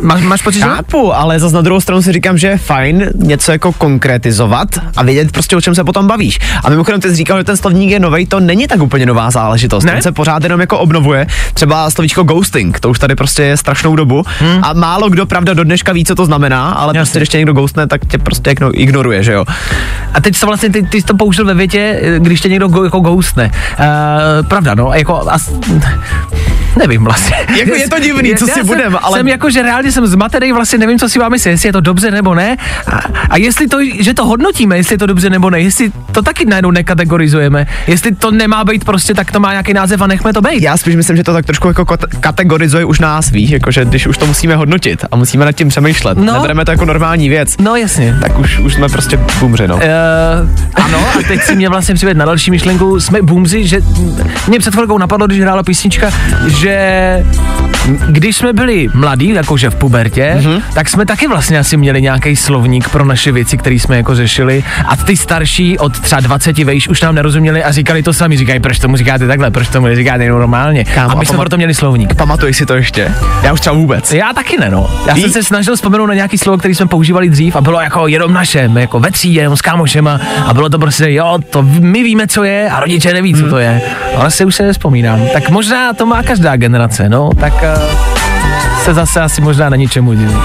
[0.00, 0.64] Máš, máš pocit, že?
[0.64, 5.02] Chápu, ale zase na druhou stranu si říkám, že je fajn něco jako konkretizovat a
[5.02, 6.38] vědět prostě, o čem se potom bavíš.
[6.64, 9.30] A mimochodem, ty jsi říkal, že ten slovník je nový, to není tak úplně nová
[9.30, 9.84] záležitost.
[9.84, 9.92] Ne?
[9.92, 11.26] Ten se pořád jenom jako obnovuje.
[11.54, 14.24] Třeba slovíčko ghosting, to už tady prostě je strašnou dobu.
[14.38, 14.64] Hmm.
[14.64, 16.98] A málo kdo, pravda, do dneška ví, co to znamená, ale Jasně.
[16.98, 19.44] prostě, když tě někdo ghostne, tak tě prostě jako ignoruje, že jo.
[20.14, 22.84] A teď to vlastně, ty, ty jsi to použil ve větě, když tě někdo go,
[22.84, 23.50] jako ghostne.
[23.78, 25.50] Uh, pravda, no, jako as,
[26.78, 27.36] nevím vlastně.
[27.58, 30.06] Jako je to divný, co Já si jsem- budem, ale- Jsem jako, že reálně jsem
[30.06, 32.56] zmatený, vlastně nevím, co si mám myslet, jestli je to dobře nebo ne.
[32.86, 33.00] A,
[33.30, 36.44] a jestli to, že to hodnotíme, jestli je to dobře nebo ne, jestli to taky
[36.46, 37.66] najednou nekategorizujeme.
[37.86, 40.62] Jestli to nemá být prostě, tak to má nějaký název a nechme to být.
[40.62, 41.84] Já spíš myslím, že to tak trošku jako
[42.20, 46.18] kategorizuje už nás, víš, jakože když už to musíme hodnotit a musíme nad tím přemýšlet,
[46.18, 46.32] No.
[46.32, 48.16] nebereme to jako normální věc, No jasně.
[48.22, 49.74] tak už, už jsme prostě bumři, no.
[49.76, 49.82] Uh,
[50.74, 53.00] ano, a teď si mě vlastně přived na další myšlenku.
[53.00, 53.80] Jsme boomzy, že
[54.48, 56.10] mě před chvilkou napadlo, když hrála písnička,
[56.60, 57.24] že
[58.08, 60.62] když jsme byli mladí, jakože v pubertě, mm-hmm.
[60.74, 64.64] tak jsme taky vlastně asi měli nějaký slovník pro naše věci, které jsme jako řešili.
[64.86, 68.36] A ty starší od třeba 20 vejš už nám nerozuměli a říkali to sami.
[68.36, 70.84] Říkají, proč tomu říkáte takhle, proč tomu neříkáte normálně.
[70.84, 72.14] Kámo, a a my jsme pamat- proto měli slovník.
[72.14, 73.12] Pamatuješ si to ještě?
[73.42, 74.12] Já už třeba vůbec.
[74.12, 74.90] Já taky ne, no.
[75.06, 75.22] Já Víš?
[75.22, 78.32] jsem se snažil vzpomenout na nějaký slovo, který jsme používali dřív a bylo jako jenom
[78.32, 82.26] naše, jako ve třídě, jenom s kámošema a bylo to prostě, jo, to my víme,
[82.26, 83.80] co je a rodiče neví, co to je.
[84.16, 85.20] Ale si už se nespomínám.
[85.32, 87.52] Tak možná to má každá generace, no, tak
[88.84, 90.36] se zase asi možná na ničemu divit.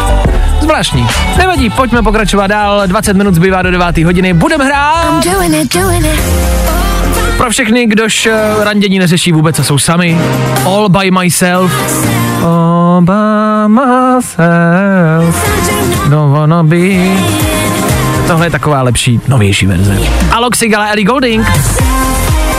[0.62, 1.08] Zvláštní.
[1.38, 2.88] Nevadí, pojďme pokračovat dál.
[2.88, 4.34] 20 minut zbývá do 9 hodiny.
[4.34, 5.24] Budeme hrát!
[5.24, 6.20] Doing it, doing it.
[7.38, 10.18] Pro všechny, kdož uh, randění neřeší vůbec a jsou sami.
[10.66, 11.72] All by myself.
[12.44, 15.50] All by myself.
[16.10, 16.78] Don't wanna be.
[18.28, 19.98] Tohle je taková lepší, novější verze.
[20.32, 21.48] Alok Sigala, Ellie Golding.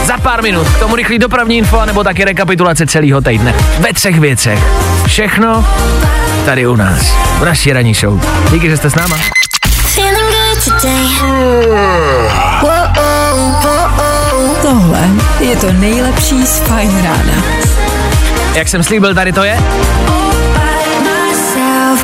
[0.07, 3.55] Za pár minut k tomu rychlý dopravní info, nebo taky rekapitulace celého týdne.
[3.79, 4.59] Ve třech věcech.
[5.07, 5.67] Všechno
[6.45, 7.01] tady u nás.
[7.39, 8.21] V naší ranní show.
[8.51, 9.17] Díky, že jste s náma.
[14.63, 15.09] Tohle
[15.41, 17.43] je to nejlepší z Fajn rána.
[18.55, 19.59] Jak jsem slíbil, tady to je.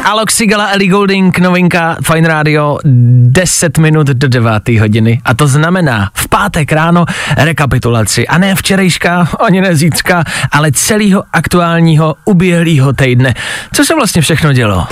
[0.04, 5.20] Alok Sigala, Ellie Goulding, novinka Fine Radio, 10 minut do 9 hodiny.
[5.24, 7.04] A to znamená v pátek ráno
[7.36, 8.28] rekapitulaci.
[8.28, 13.34] A ne včerejška, ani ne zítřka, ale celého aktuálního uběhlého týdne.
[13.74, 14.86] Co se vlastně všechno dělo?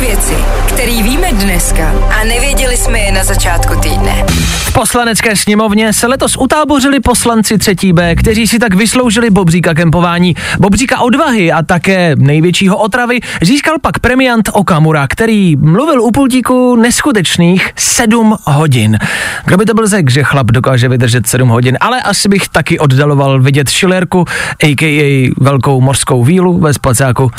[0.00, 0.34] Věci,
[0.68, 4.24] které víme dneska a nevěděli jsme je na začátku týdne.
[4.28, 10.36] V poslanecké sněmovně se letos utábořili poslanci třetí B, kteří si tak vysloužili Bobříka kempování.
[10.58, 17.70] Bobříka odvahy a také největšího otravy získal pak premiant Okamura, který mluvil u pultíku neskutečných
[17.76, 18.98] sedm hodin.
[19.44, 22.78] Kdo by to byl řek, že chlap dokáže vydržet sedm hodin, ale asi bych taky
[22.78, 24.24] oddaloval vidět šilerku,
[24.62, 25.30] a.k.a.
[25.40, 27.30] velkou mořskou vílu ve spacáku.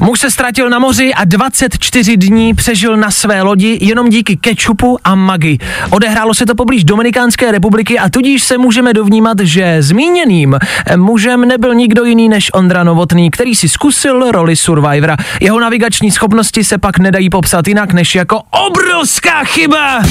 [0.00, 4.98] Muž se ztratil na moři a 24 dní přežil na své lodi jenom díky kečupu
[5.04, 5.58] a magi.
[5.90, 10.58] Odehrálo se to poblíž Dominikánské republiky a tudíž se můžeme dovnímat, že zmíněným
[10.96, 15.16] mužem nebyl nikdo jiný než Ondra Novotný, který si zkusil roli Survivora.
[15.40, 20.02] Jeho navigační schopnosti se pak nedají popsat jinak než jako obrovská chyba.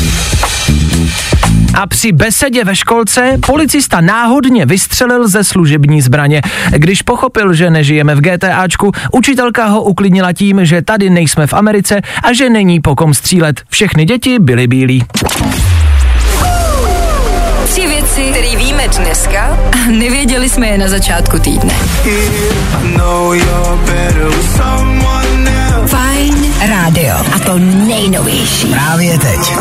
[1.75, 6.41] A při besedě ve školce policista náhodně vystřelil ze služební zbraně.
[6.71, 12.01] Když pochopil, že nežijeme v GTAčku, učitelka ho uklidnila tím, že tady nejsme v Americe
[12.23, 13.61] a že není po kom střílet.
[13.69, 15.03] Všechny děti byly bílí.
[17.65, 21.73] Tři věci, které víme dneska a nevěděli jsme je na začátku týdne.
[25.87, 27.15] Fajn rádio.
[27.35, 28.67] A to nejnovější.
[28.67, 29.53] Právě teď.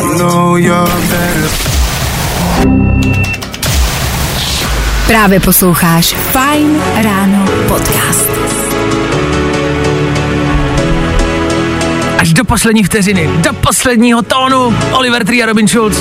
[5.07, 8.31] Právě posloucháš Fajn ráno podcast.
[12.19, 15.97] Až do poslední vteřiny, do posledního tónu Oliver Tree a Robin Schulz.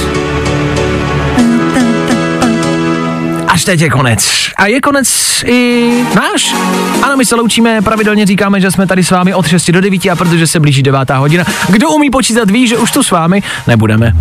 [3.48, 4.30] Až teď je konec.
[4.58, 5.08] A je konec
[5.46, 6.56] i náš.
[7.02, 10.06] Ano, my se loučíme, pravidelně říkáme, že jsme tady s vámi od 6 do 9
[10.06, 11.10] a protože se blíží 9.
[11.10, 14.14] hodina, kdo umí počítat ví, že už tu s vámi nebudeme.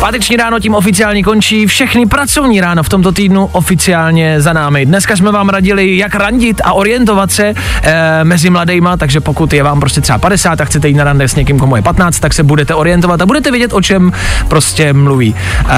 [0.00, 4.86] Páteční ráno tím oficiálně končí, všechny pracovní ráno v tomto týdnu oficiálně za námi.
[4.86, 9.62] Dneska jsme vám radili, jak randit a orientovat se e, mezi mladejma, takže pokud je
[9.62, 12.34] vám prostě třeba 50 a chcete jít na rande s někým, komu je 15, tak
[12.34, 14.12] se budete orientovat a budete vědět, o čem
[14.48, 15.34] prostě mluví.
[15.68, 15.74] E,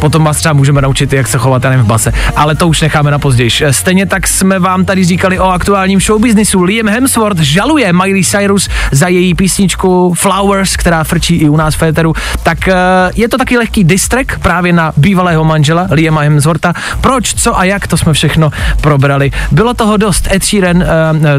[0.00, 3.10] potom vás třeba můžeme naučit, jak se chovat, nevím, v base, ale to už necháme
[3.10, 3.50] na později.
[3.70, 6.62] Stejně tak jsme vám tady říkali o aktuálním showbiznisu.
[6.62, 11.78] Liam Hemsworth žaluje Miley Cyrus za její písničku Flowers, která frčí i u nás v
[11.78, 12.12] Féteru.
[12.42, 12.74] Tak e,
[13.14, 16.72] je to taky lehký distrek právě na bývalého manžela Liama Hemswortha.
[17.00, 18.50] Proč, co a jak, to jsme všechno
[18.80, 19.30] probrali.
[19.50, 20.28] Bylo toho dost.
[20.32, 20.82] Ed Sheeran, uh,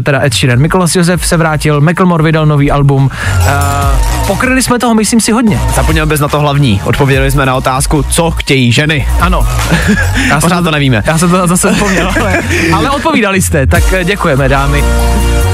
[0.02, 3.04] teda Ed Sheeran, Mikolas Josef se vrátil, Macklemore vydal nový album.
[3.04, 5.60] Uh, pokryli jsme toho, myslím si, hodně.
[5.74, 6.80] Zapomněl bys na to hlavní.
[6.84, 9.08] Odpověděli jsme na otázku, co chtějí ženy.
[9.20, 9.46] Ano.
[10.28, 11.02] Já Pořád to nevíme.
[11.06, 12.38] Já jsem to zase zapomněl, ale,
[12.74, 14.84] ale odpovídali jste, tak děkujeme, dámy.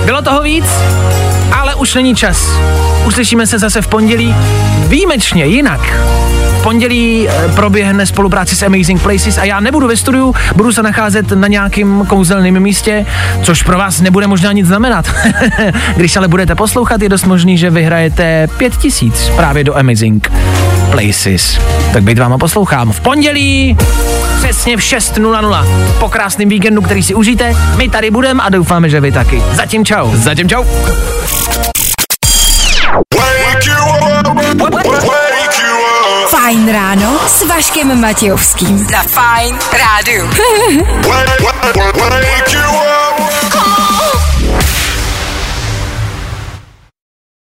[0.04, 0.64] Bylo toho víc,
[1.52, 2.50] ale už není čas.
[3.06, 4.34] Uslyšíme se zase v pondělí.
[4.88, 5.80] Výjimečně jinak.
[6.58, 10.82] V pondělí eh, proběhne spolupráci s Amazing Places a já nebudu ve studiu, budu se
[10.82, 13.06] nacházet na nějakém kouzelném místě,
[13.42, 15.06] což pro vás nebude možná nic znamenat.
[15.96, 20.32] Když ale budete poslouchat, je dost možný, že vyhrajete pět tisíc právě do Amazing
[20.90, 21.58] Places.
[21.92, 22.92] Tak být vám a poslouchám.
[22.92, 23.76] V pondělí
[24.38, 25.66] přesně v 6.00.
[25.98, 29.42] Po krásném víkendu, který si užijte, my tady budeme a doufáme, že vy taky.
[29.52, 30.10] Zatím čau.
[30.14, 30.64] Zatím čau.
[37.28, 38.86] S Vaškem Matějovským.
[38.92, 40.28] Na Fajn rádu.
[41.08, 43.27] Wake you up.